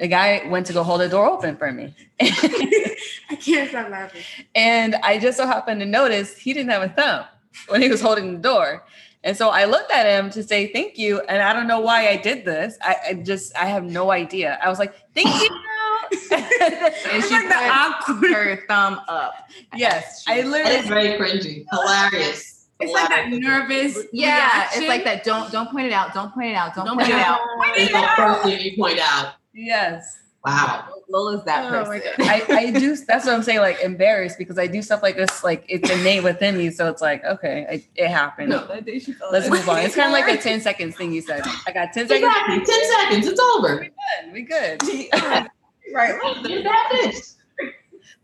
[0.00, 1.94] a guy went to go hold the door open for me.
[2.20, 4.22] I can't stop laughing.
[4.54, 7.24] And I just so happened to notice he didn't have a thumb
[7.68, 8.84] when he was holding the door.
[9.24, 11.20] And so I looked at him to say thank you.
[11.20, 12.78] And I don't know why I did this.
[12.80, 14.58] I, I just, I have no idea.
[14.62, 15.48] I was like, thank you.
[16.60, 18.32] And she like put awkward.
[18.32, 19.34] her thumb up.
[19.74, 20.76] yes, I literally.
[20.76, 21.64] It's very cringy.
[21.70, 22.66] Hilarious.
[22.80, 23.98] It's like that nervous.
[24.12, 24.82] Yeah, reaction.
[24.82, 25.24] it's like that.
[25.24, 26.14] Don't don't point it out.
[26.14, 26.74] Don't point it out.
[26.74, 27.40] Don't, Don't point it point it out.
[27.76, 29.34] It's the first thing you point out.
[29.58, 30.18] Yes.
[30.44, 30.88] Wow.
[31.10, 32.02] Lola's that Oh person.
[32.20, 35.42] I, I do, that's what I'm saying, like embarrassed because I do stuff like this,
[35.42, 36.70] like it's innate within me.
[36.70, 38.50] So it's like, okay, I, it happened.
[38.50, 39.78] No, that day she Let's move on.
[39.78, 41.42] It's kind of like the 10 seconds thing you said.
[41.66, 42.12] I got 10 seconds.
[42.12, 42.64] Exactly.
[42.64, 43.26] Ten seconds.
[43.26, 43.88] It's over.
[44.32, 44.82] We good.
[44.82, 44.82] We good.
[45.94, 46.44] right.
[46.44, 47.22] Get that.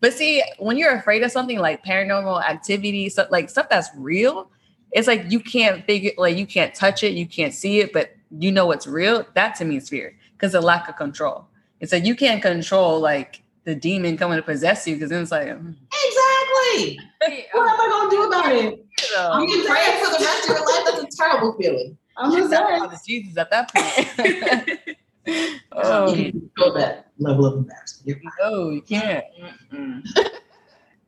[0.00, 4.50] But see, when you're afraid of something like paranormal activity, stuff like stuff that's real,
[4.92, 8.14] it's like you can't figure, like you can't touch it, you can't see it, but
[8.38, 9.26] you know it's real.
[9.34, 11.46] That to me is fear because the lack of control.
[11.80, 15.30] It's like you can't control like the demon coming to possess you because then it's
[15.30, 15.74] like, mm,
[16.06, 16.98] Exactly.
[17.52, 18.64] What am I gonna do about it?
[18.74, 20.84] you know, I'm gonna pray for the rest of your life.
[20.86, 21.96] That's a terrible feeling.
[22.16, 22.80] I'm you just tell saying.
[22.80, 24.78] God it's Jesus at that point.
[25.72, 28.06] oh, You can feel that level of embarrassment.
[28.06, 28.32] You're fine.
[28.52, 29.24] no, you can't.
[29.72, 30.02] Mm-mm.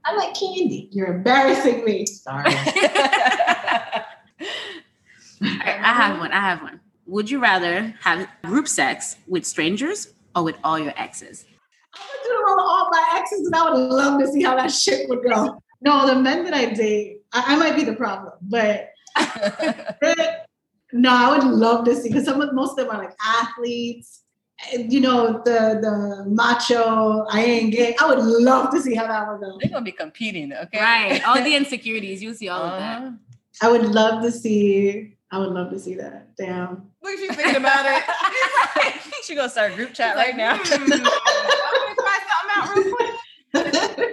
[0.05, 0.89] I like candy.
[0.93, 2.07] You're embarrassing me.
[2.07, 2.45] Sorry.
[2.47, 4.05] I,
[5.43, 6.33] I have one.
[6.33, 6.81] I have one.
[7.07, 11.45] Would you rather have group sex with strangers or with all your exes?
[11.95, 14.57] I'm gonna do it with all my exes, and I would love to see how
[14.57, 15.63] that shit would go.
[15.81, 18.91] No, the men that I date, I, I might be the problem, but
[20.93, 24.23] no, I would love to see because some of most of them are like athletes.
[24.75, 27.25] and, You know the the macho.
[27.31, 27.95] I ain't gay.
[28.01, 29.59] I would love to see how that would go.
[29.61, 30.81] They're gonna be competing, okay?
[30.81, 31.27] Right.
[31.29, 32.23] All the insecurities.
[32.23, 33.03] You'll see all of that.
[33.03, 33.13] Uh-huh.
[33.63, 35.16] I would love to see.
[35.33, 36.37] I would love to see that.
[36.37, 36.91] Damn.
[37.03, 38.95] Look, she's thinking about it.
[39.25, 40.57] she gonna start a group chat right now.
[40.57, 41.03] Hmm, I'm gonna
[41.99, 43.15] try something out real quick.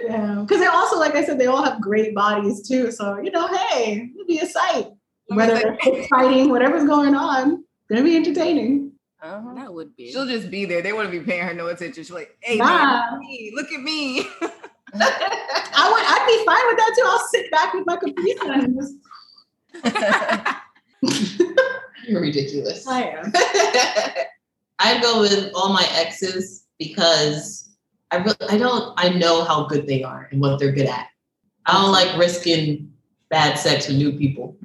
[0.08, 0.38] Yeah.
[0.40, 2.90] Because they also, like I said, they all have great bodies too.
[2.90, 4.88] So you know, hey, it'll be a sight.
[5.28, 8.92] Whether they're fighting, whatever's going on, gonna be entertaining.
[9.22, 9.54] Uh-huh.
[9.54, 10.12] That would be.
[10.12, 10.82] She'll just be there.
[10.82, 12.02] They wouldn't be paying her no attention.
[12.02, 12.66] She's like, hey, Nah.
[12.66, 13.52] man, look at me.
[13.54, 14.20] Look at me.
[14.94, 16.04] I would.
[16.06, 17.04] I'd be fine with that too.
[17.06, 20.54] I'll sit back with my computer and just.
[22.06, 22.86] You're ridiculous.
[22.86, 23.32] I am.
[24.78, 27.70] I'd go with all my exes because
[28.10, 31.06] I really, I don't I know how good they are and what they're good at.
[31.66, 32.92] I don't like risking
[33.30, 34.56] bad sex with new people.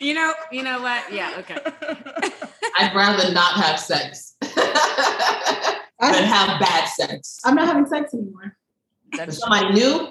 [0.00, 1.10] you know, you know what?
[1.12, 1.56] Yeah, okay.
[2.78, 7.40] I'd rather not have sex than have bad sex.
[7.44, 8.56] I'm not having sex anymore.
[9.10, 10.08] With That's somebody new,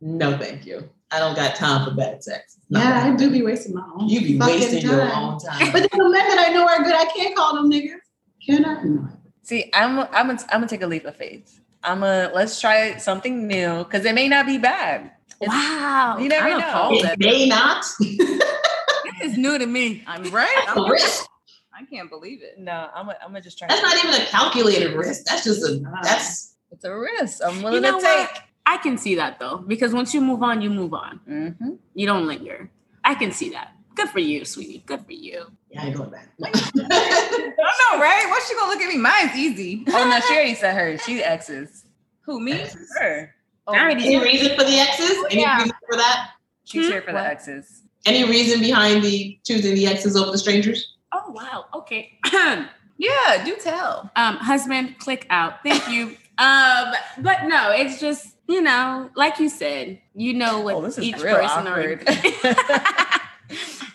[0.00, 0.88] no, thank you.
[1.12, 2.56] I don't got time for bad sex.
[2.70, 2.80] No.
[2.80, 4.08] Yeah, I do be wasting my own.
[4.08, 5.70] You be fucking wasting your own time.
[5.72, 7.98] But then the men that I know are good, I can't call them niggas.
[8.44, 8.82] Can I?
[8.82, 9.08] No.
[9.42, 11.60] See, I'm I'm gonna, I'm gonna take a leap of faith.
[11.84, 15.12] I'm gonna let's try something new because it may not be bad.
[15.40, 16.18] It's- Wow.
[16.20, 16.68] You never I'm know.
[16.68, 17.84] appalled It at may not.
[17.98, 20.02] This is new to me.
[20.06, 20.62] I'm right.
[20.66, 21.26] That's a risk.
[21.74, 22.58] I can't believe it.
[22.58, 23.66] No, I'm gonna, I'm gonna just try.
[23.68, 25.24] That's not even a calculated risk.
[25.24, 27.40] That's just a that's It's a risk.
[27.44, 28.28] I'm You willing know to take.
[28.30, 28.42] what?
[28.66, 31.20] I can see that though, because once you move on, you move on.
[31.28, 31.70] Mm-hmm.
[31.94, 32.70] You don't linger.
[33.04, 33.72] I can see that.
[33.94, 34.82] Good for you, sweetie.
[34.86, 35.46] Good for you.
[35.70, 36.28] yeah, I ain't going back.
[36.42, 37.46] I
[37.92, 38.26] know, right?
[38.28, 38.96] What's she gonna look at me?
[38.98, 39.84] Mine's easy.
[39.88, 40.96] Oh no, she already said her.
[40.98, 41.84] She exes.
[42.22, 42.64] Who me?
[42.98, 43.34] Her.
[43.66, 45.16] Oh, I already Any reason for the exes?
[45.30, 45.58] Any Yeah.
[45.58, 46.30] reason for that?
[46.64, 46.92] she's Hmm?
[46.92, 47.26] here for the What?
[47.26, 47.82] exes.
[48.06, 50.96] Any reason behind the choosing the exes over the strangers?
[51.12, 51.66] Oh wow.
[51.74, 52.18] Okay.
[52.98, 54.10] Yeah, do tell.
[54.14, 55.64] um, husband, click out.
[55.64, 56.16] Thank you.
[56.38, 60.98] um, but no, it's just you know, like you said, you know what Oh, this
[60.98, 62.08] is each real person awkward.
[62.08, 62.14] are.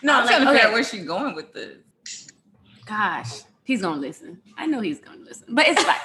[0.02, 0.60] no, I'm like, trying to figure okay.
[0.62, 1.76] out where she's going with this.
[2.86, 4.40] Gosh, he's gonna listen.
[4.56, 6.00] I know he's gonna listen, but it's like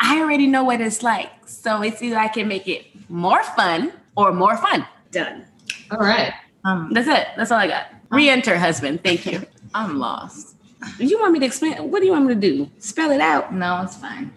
[0.00, 1.30] I already know what it's like.
[1.46, 4.86] So it's either I can make it more fun or more fun.
[5.10, 5.44] Done.
[5.90, 6.32] All right.
[6.64, 7.28] Um, That's it.
[7.36, 7.86] That's all I got.
[8.10, 9.02] Re-enter husband.
[9.04, 9.46] Thank you.
[9.74, 10.56] I'm lost.
[10.98, 11.90] You want me to explain?
[11.90, 12.70] What do you want me to do?
[12.78, 13.54] Spell it out.
[13.54, 14.32] No, it's fine.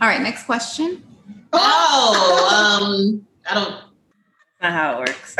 [0.00, 1.02] All right, next question.
[1.52, 3.82] Oh, um, I don't.
[4.62, 5.36] Not how it works.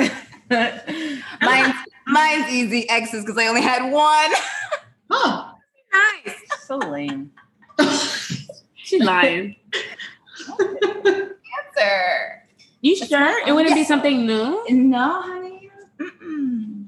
[1.41, 1.75] Mine's
[2.07, 4.33] mine's easy exes because I only had one.
[5.09, 5.53] Huh.
[5.93, 6.35] Nice.
[6.67, 7.31] so lame.
[8.75, 9.55] She's lying.
[10.59, 12.43] Answer.
[12.81, 13.49] You sure?
[13.49, 14.65] It wouldn't be something new?
[14.69, 15.71] No, honey.
[16.01, 16.87] Mm-mm.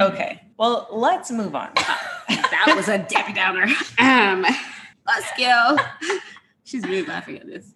[0.00, 0.42] Okay.
[0.56, 1.72] Well, let's move on.
[1.74, 3.66] That was a Debbie Downer.
[3.98, 4.46] Um,
[5.04, 5.76] let's go.
[6.62, 7.74] She's really laughing at this.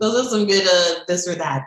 [0.00, 1.66] Those are some good uh, this or that.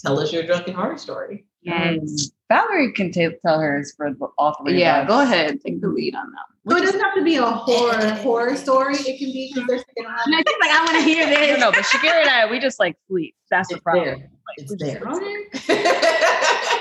[0.00, 1.44] Tell us your drunken horror story.
[1.62, 2.30] Yes.
[2.48, 4.80] Valerie can ta- tell hers for the- all three.
[4.80, 5.60] Yeah, go ahead.
[5.64, 6.70] Take the lead on that.
[6.70, 8.94] So it doesn't have to be a horror horror story.
[8.94, 11.58] It can be because there's And I think like I want to hear this.
[11.60, 13.34] no, but Shakira and I, we just like sleep.
[13.50, 14.04] That's the problem.
[14.20, 14.30] there.
[14.56, 15.00] It's there.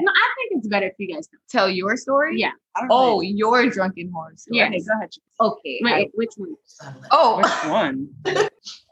[0.00, 1.38] No, I think it's better if you guys know.
[1.50, 2.38] Tell your story.
[2.38, 2.52] Yeah.
[2.90, 4.58] Oh, your drunken horror story.
[4.58, 4.68] Yes.
[4.68, 5.10] Okay, go ahead.
[5.40, 5.80] Okay.
[5.82, 6.54] Wait, I- which one?
[7.10, 8.08] oh, Which one?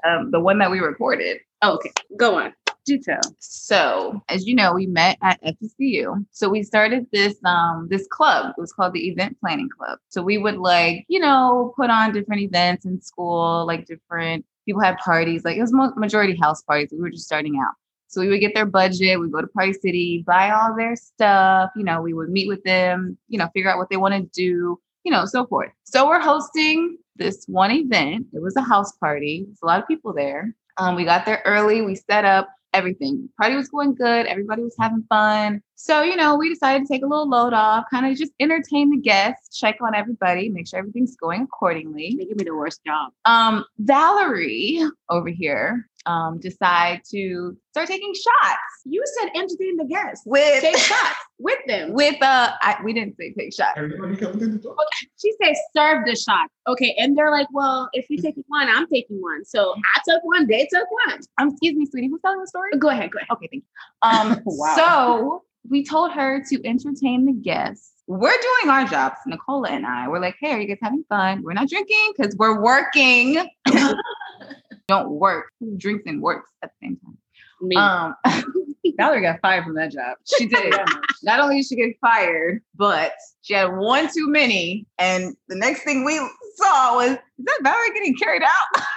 [0.07, 1.39] um, the one that we recorded.
[1.62, 2.53] Oh, okay, go on.
[2.86, 3.20] Do tell.
[3.39, 6.24] So, as you know, we met at FCU.
[6.30, 8.55] So we started this um this club.
[8.57, 9.99] It was called the Event Planning Club.
[10.09, 14.80] So we would like, you know, put on different events in school, like different people
[14.80, 15.45] had parties.
[15.45, 16.89] Like it was majority house parties.
[16.91, 17.74] We were just starting out.
[18.09, 21.70] So we would get their budget, we'd go to Party City, buy all their stuff,
[21.76, 24.22] you know, we would meet with them, you know, figure out what they want to
[24.32, 25.70] do, you know, so forth.
[25.84, 28.26] So we're hosting this one event.
[28.32, 29.44] It was a house party.
[29.46, 30.54] There's a lot of people there.
[30.78, 33.28] Um, we got there early, we set up everything.
[33.38, 35.62] Party was going good, everybody was having fun.
[35.80, 38.90] So, you know, we decided to take a little load off, kind of just entertain
[38.90, 42.80] the guests, check on everybody, make sure everything's going accordingly They give me the worst
[42.84, 43.12] job.
[43.26, 50.24] um, Valerie over here um, decide to start taking shots You said entertain the guests.
[50.26, 51.92] with Take shots with them.
[52.00, 53.74] with uh I, we didn't say take shots.
[53.76, 54.74] Everybody coming through the door.
[55.22, 56.48] She said serve the shot.
[56.66, 59.44] Okay, and they're like, well, if you take one, I'm taking one.
[59.44, 60.48] So I took one.
[60.48, 61.20] They took one.
[61.38, 62.70] Um, excuse me, sweetie, who's telling the story?
[62.78, 63.10] Go ahead.
[63.12, 63.28] Go ahead.
[63.32, 64.02] Okay, thank you.
[64.02, 64.74] Um, Wow.
[64.76, 67.92] so we told her to entertain the guests.
[68.06, 70.08] We're doing our jobs, Nicola and I.
[70.08, 71.42] We're like, hey, are you guys having fun?
[71.42, 73.46] We're not drinking because we're working.
[74.88, 75.52] Don't work.
[75.60, 77.18] Who drinks and works at the same time?
[77.60, 77.76] Me.
[77.76, 78.14] Um,
[78.96, 80.16] Valerie got fired from that job.
[80.24, 80.74] She did.
[81.22, 83.12] Not only did she get fired, but
[83.42, 84.86] she had one too many.
[84.98, 86.18] And the next thing we
[86.56, 88.82] saw was, is that Valerie getting carried out?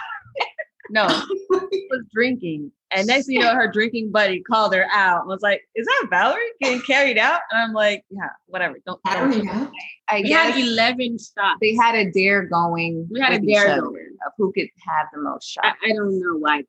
[0.93, 2.69] No, she was drinking.
[2.93, 5.85] And next thing you know, her drinking buddy called her out and was like, Is
[5.85, 7.39] that Valerie getting carried out?
[7.51, 8.77] And I'm like, Yeah, whatever.
[8.85, 9.01] Don't.
[9.03, 9.71] Battery now.
[10.09, 11.57] I we had 11 shots.
[11.61, 13.07] they had a dare going.
[13.09, 14.17] We had a dare going.
[14.25, 15.79] of who could have the most I, shots.
[15.85, 16.57] I don't know why.
[16.57, 16.67] That.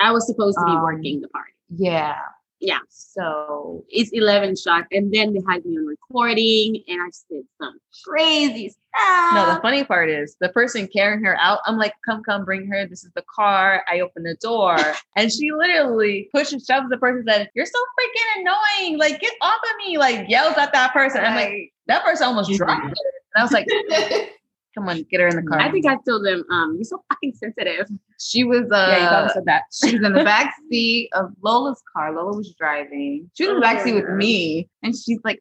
[0.00, 1.52] I was supposed to be Um, working the party.
[1.70, 2.18] yeah.
[2.60, 2.78] Yeah.
[2.90, 4.86] So It's 11 shots.
[4.92, 8.81] And then they had me on recording and I said some crazy stuff.
[8.94, 11.60] No, the funny part is the person carrying her out.
[11.66, 12.86] I'm like, come, come, bring her.
[12.86, 13.82] This is the car.
[13.90, 14.76] I open the door,
[15.16, 17.24] and she literally pushes, shoves the person.
[17.26, 18.98] Said, "You're so freaking annoying!
[18.98, 21.24] Like, get off of me!" Like, yells at that person.
[21.24, 23.66] I'm like, that person almost dropped her, and I was like,
[24.74, 25.58] come on, get her in the car.
[25.58, 27.88] I think I told them, um, you're so fucking sensitive.
[28.18, 29.62] she was uh yeah, you said that.
[29.72, 32.14] she was in the back seat of Lola's car.
[32.14, 33.30] Lola was driving.
[33.34, 34.68] She was in the back seat with me.
[34.82, 35.40] And she's like,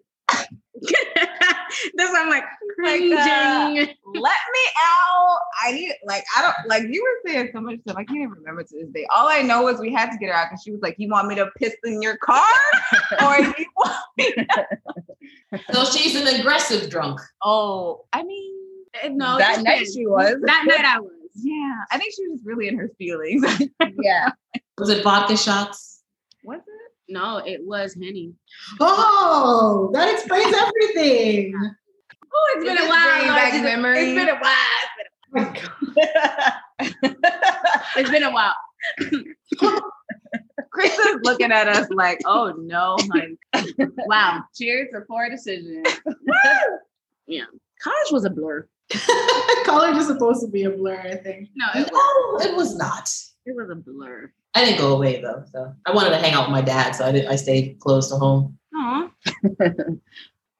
[1.95, 2.43] That's why I'm like,
[2.84, 3.74] Like, uh,
[4.13, 4.15] let
[4.53, 5.38] me out.
[5.63, 7.95] I need like I don't like you were saying so much stuff.
[7.97, 9.05] I can't even remember to this day.
[9.15, 11.09] All I know is we had to get her out because she was like, "You
[11.09, 12.43] want me to piss in your car,
[13.24, 14.34] or you want me?"
[15.72, 17.19] So she's an aggressive drunk.
[17.43, 18.53] Oh, I mean,
[19.03, 20.36] Uh, no, that night she was.
[20.45, 21.11] That night I was.
[21.36, 21.76] yeah.
[21.91, 23.45] I think she was really in her feelings.
[24.01, 24.32] yeah.
[24.78, 26.01] Was it vodka shots?
[26.43, 26.81] Was it?
[27.12, 28.34] No, it was Henny.
[28.80, 31.53] Oh, that explains everything.
[32.34, 33.09] Oh, it's Is been a while.
[33.09, 34.07] bringing back It's- memories?
[34.07, 35.51] It's been a while.
[37.97, 38.55] It's been a oh while.
[40.72, 43.38] Chris is looking at us like, "Oh no, honey."
[44.07, 44.43] Wow.
[44.55, 45.84] Cheers to pour decision.
[47.28, 47.43] Yeah.
[47.84, 48.66] College was a blur.
[49.66, 51.49] College is supposed to be a blur, I think.
[51.55, 53.09] No, it was, No, it was not.
[53.45, 54.32] it was a blur.
[54.54, 55.43] I didn't go away though.
[55.52, 57.26] So I wanted to hang out with my dad, so I did.
[57.26, 58.58] I stayed close to home.
[58.76, 59.10] Aw.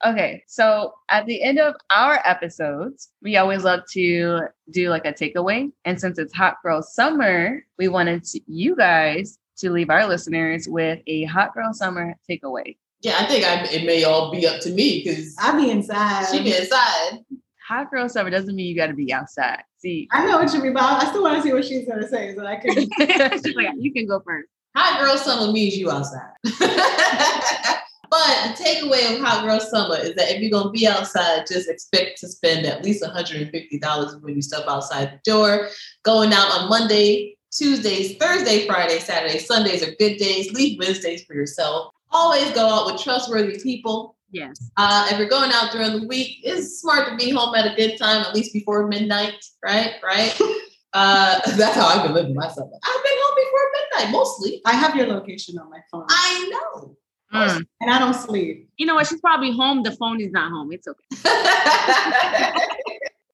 [0.04, 5.14] Okay, so at the end of our episodes, we always love to do like a
[5.14, 5.72] takeaway.
[5.86, 10.68] And since it's hot girl summer, we wanted to, you guys to leave our listeners
[10.68, 12.78] with a hot girl summer takeaway.
[13.02, 16.26] Yeah, I think I, it may all be up to me because I be inside.
[16.32, 17.20] she be inside.
[17.68, 19.64] Hot girl summer doesn't mean you got to be outside.
[19.82, 22.08] See, I know what you mean, but I still want to see what she's gonna
[22.08, 22.76] say so I can.
[23.56, 24.48] Like, you can go first.
[24.76, 26.30] Hot girl summer means you outside.
[26.44, 31.68] but the takeaway of hot girl summer is that if you're gonna be outside, just
[31.68, 35.70] expect to spend at least $150 when you step outside the door.
[36.04, 40.54] Going out on Monday Tuesdays, Thursday, Friday, Saturday, Sundays are good days.
[40.54, 41.94] Leave Wednesdays for yourself.
[42.12, 44.16] Always go out with trustworthy people.
[44.32, 44.72] Yes.
[44.78, 47.76] Uh, if you're going out during the week, it's smart to be home at a
[47.76, 49.96] good time, at least before midnight, right?
[50.04, 50.40] Right.
[50.94, 52.72] uh, that's how I've been living myself.
[52.84, 54.62] I've been home before midnight mostly.
[54.66, 56.98] I have your location on my phone, I know.
[57.34, 57.66] Mm.
[57.80, 58.70] and I don't sleep.
[58.76, 59.08] You know what?
[59.08, 59.84] She's probably home.
[59.84, 60.74] The phone is not home.
[60.74, 62.52] It's okay.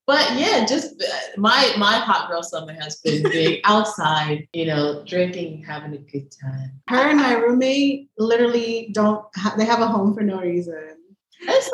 [0.08, 5.03] but yeah, just uh, my my hot girl summer has been being outside, you know,
[5.05, 6.72] drinking, having a good time.
[6.89, 9.26] Her and my roommate literally don't.
[9.36, 10.95] Ha- they have a home for no reason.
[11.41, 11.70] It's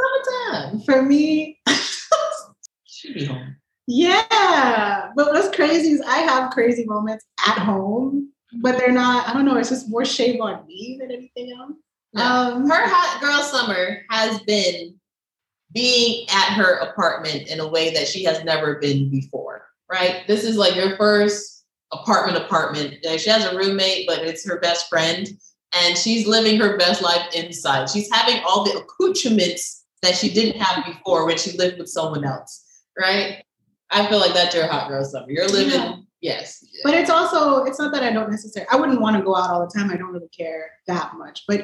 [0.52, 0.82] summertime.
[0.82, 1.60] For me,
[2.88, 3.56] Should be home.
[3.88, 5.12] yeah.
[5.16, 8.32] But what's crazy is I have crazy moments at home,
[8.62, 9.28] but they're not.
[9.30, 9.58] I don't know.
[9.58, 11.74] It's just more shame on me than anything else.
[12.14, 12.24] No.
[12.24, 14.96] Um, Her hot girl summer has been
[15.74, 19.68] being at her apartment in a way that she has never been before.
[19.92, 20.24] Right?
[20.28, 22.96] This is like your first apartment apartment.
[23.20, 25.28] She has a roommate, but it's her best friend.
[25.76, 27.90] And she's living her best life inside.
[27.90, 32.24] She's having all the accoutrements that she didn't have before when she lived with someone
[32.26, 32.64] else.
[33.00, 33.44] Right?
[33.90, 35.30] I feel like that's your hot girl summer.
[35.30, 35.96] You're living, Yeah.
[36.22, 36.64] yes.
[36.84, 39.50] But it's also, it's not that I don't necessarily, I wouldn't want to go out
[39.50, 39.90] all the time.
[39.92, 41.44] I don't really care that much.
[41.48, 41.62] But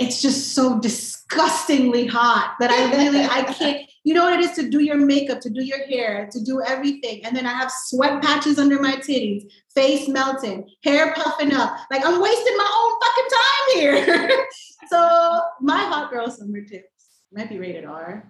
[0.00, 4.52] it's just so disgustingly hot that I really, I can't, you know what it is
[4.52, 7.22] to do your makeup, to do your hair, to do everything.
[7.24, 9.44] And then I have sweat patches under my titties,
[9.74, 11.76] face melting, hair puffing up.
[11.90, 14.46] Like I'm wasting my own fucking time here.
[14.88, 16.88] so my hot girl summer tips
[17.30, 18.26] might be rated R.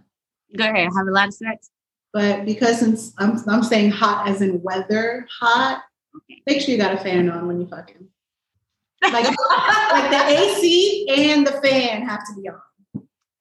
[0.57, 0.89] Go ahead.
[0.97, 1.71] Have a lot of sex.
[2.13, 5.85] But because since I'm, I'm saying hot as in weather hot,
[6.49, 8.09] make sure you got a fan on when you fucking.
[9.03, 12.61] Like, like the AC and the fan have to be on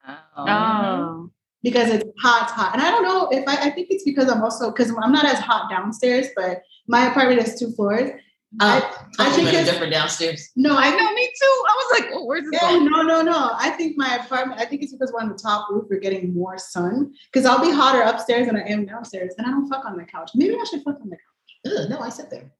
[0.07, 0.45] oh.
[0.47, 1.31] oh.
[1.63, 2.73] because it's hot, hot.
[2.73, 5.25] And I don't know if I, I think it's because I'm also because I'm not
[5.25, 8.11] as hot downstairs, but my apartment has two floors.
[8.59, 10.49] I, Oh, I think it's different downstairs.
[10.55, 11.13] no, I know.
[11.13, 11.63] me too.
[11.67, 12.85] I was like, oh, where's this Yeah, going?
[12.85, 13.51] no, no, no.
[13.53, 14.59] I think my apartment.
[14.59, 15.85] I think it's because we're on the top roof.
[15.87, 17.13] We're getting more sun.
[17.31, 20.03] Because I'll be hotter upstairs than I am downstairs, and I don't fuck on the
[20.03, 20.31] couch.
[20.33, 21.77] Maybe I should fuck on the couch.
[21.79, 22.51] Ugh, no, I sit there.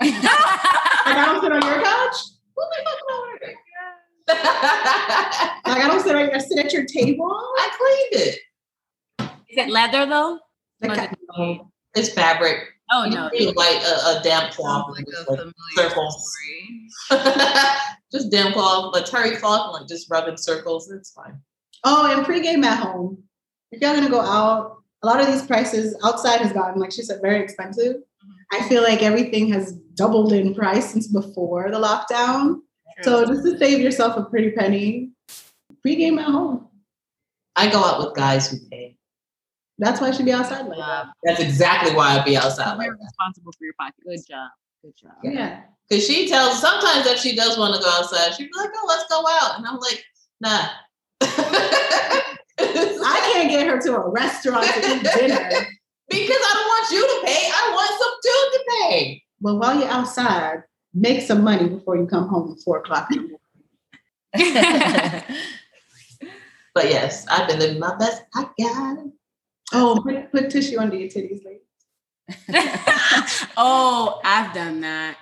[1.08, 2.16] Like I don't sit on your couch.
[2.58, 3.38] Who the fuck know where
[5.74, 6.34] Like I don't sit on.
[6.34, 7.30] I sit at your table.
[7.30, 7.68] I
[8.10, 8.38] cleaned it.
[9.50, 10.38] Is it leather though?
[10.82, 11.60] Like, Or
[11.94, 12.58] It's fabric.
[12.90, 13.28] Oh You no.
[13.30, 14.90] feel like a, a damp cloth.
[14.90, 16.36] Like a just, circles.
[18.12, 20.90] just damp cloth, like terry cloth, and like just rubbing circles.
[20.90, 21.38] It's fine.
[21.84, 23.22] oh, and pregame at home.
[23.70, 27.02] If y'all gonna go out, a lot of these prices outside has gotten, like she
[27.02, 27.96] said, very expensive.
[27.96, 28.64] Mm-hmm.
[28.64, 32.60] I feel like everything has doubled in price since before the lockdown.
[33.02, 35.10] So just to save yourself a pretty penny,
[35.86, 36.68] pregame at home.
[37.54, 38.96] I go out with guys who pay.
[39.78, 41.06] That's why I should be outside like that.
[41.22, 43.94] That's exactly why I'd be outside You're responsible for your pocket.
[44.04, 44.50] Good job.
[44.82, 45.12] Good job.
[45.22, 45.60] Yeah.
[45.88, 48.84] Because she tells sometimes that she does want to go outside, she'd be like, "Oh,
[48.88, 50.04] let's go out," and I'm like,
[50.40, 50.68] "Nah."
[51.20, 52.36] I
[53.32, 55.38] can't get her to a restaurant to eat dinner.
[56.10, 57.48] because I don't want you to pay.
[57.48, 59.24] I want some dude to pay.
[59.40, 60.64] But while you're outside,
[60.94, 63.38] make some money before you come home at four o'clock in the
[64.34, 65.34] morning.
[66.78, 68.22] But yes, I've been living my best.
[68.36, 69.12] I got it.
[69.72, 71.58] Oh, put, put tissue under your titties, lady.
[73.56, 75.16] oh, I've done that.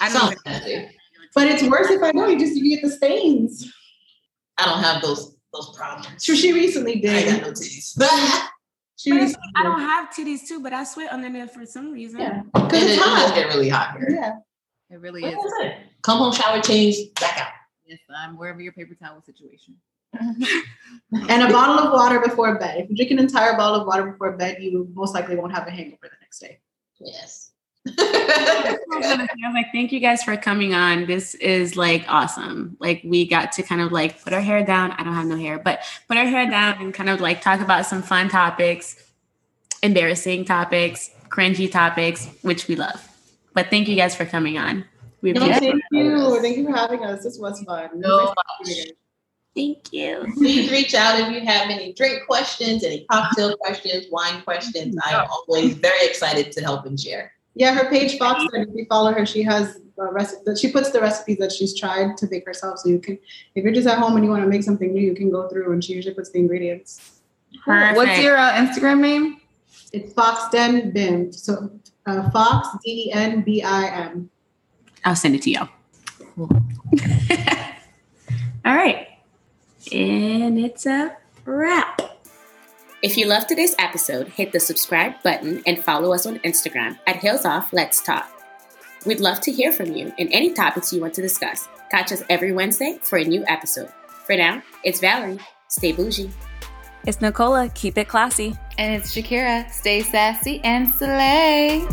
[0.00, 0.94] I don't Sounds.
[1.34, 3.70] But it's worse if I know you just you get the stains.
[4.56, 6.24] I don't have those those problems.
[6.24, 7.14] So she recently did.
[7.14, 7.42] I got did.
[7.42, 7.98] no titties.
[9.00, 11.90] She But recently I don't have titties too, but I sweat under there for some
[11.90, 12.20] reason.
[12.20, 12.40] Yeah.
[12.40, 14.10] it, Because it does get really hot here.
[14.10, 14.32] Yeah.
[14.90, 15.72] It really Like is.
[16.02, 17.48] Come home, shower, change, back out.
[17.86, 19.76] Yes, I'm wherever your paper towel situation.
[21.30, 22.78] And a bottle of water before bed.
[22.78, 25.66] If you drink an entire bottle of water before bed, you most likely won't have
[25.66, 26.60] a hangover the next day.
[27.00, 27.49] Yes.
[27.86, 31.06] I was gonna say, I was like, thank you guys for coming on.
[31.06, 32.76] This is like awesome.
[32.80, 34.92] Like we got to kind of like put our hair down.
[34.92, 37.60] I don't have no hair, but put our hair down and kind of like talk
[37.60, 39.02] about some fun topics,
[39.82, 43.06] embarrassing topics, cringy topics, which we love.
[43.54, 44.84] But thank you guys for coming on.
[45.22, 46.40] We No, appreciate thank you.
[46.40, 47.24] Thank you for having us.
[47.24, 47.90] This was fun.
[47.94, 48.34] No.
[49.54, 50.32] Thank you.
[50.34, 54.96] Please reach out if you have any drink questions, any cocktail questions, wine questions.
[55.04, 57.32] I am always very excited to help and share.
[57.54, 58.44] Yeah, her page Fox.
[58.52, 60.56] If you follow her, she has a recipe.
[60.56, 62.78] She puts the recipes that she's tried to make herself.
[62.78, 63.18] So you can,
[63.54, 65.48] if you're just at home and you want to make something new, you can go
[65.48, 67.20] through and she usually puts the ingredients.
[67.64, 67.96] Perfect.
[67.96, 69.40] What's your uh, Instagram name?
[69.92, 71.32] It's Fox Den Bim.
[71.32, 71.70] So
[72.06, 74.30] uh, Fox D E N B I M.
[75.04, 75.68] I'll send it to y'all.
[78.64, 79.08] All right.
[79.92, 82.19] And it's a wrap.
[83.02, 87.16] If you loved today's episode, hit the subscribe button and follow us on Instagram at
[87.16, 88.30] Heels Off Let's Talk.
[89.06, 91.66] We'd love to hear from you and any topics you want to discuss.
[91.90, 93.90] Catch us every Wednesday for a new episode.
[94.26, 95.38] For now, it's Valerie.
[95.68, 96.30] Stay bougie.
[97.06, 97.70] It's Nicola.
[97.70, 98.54] Keep it classy.
[98.76, 99.70] And it's Shakira.
[99.70, 101.86] Stay sassy and slay.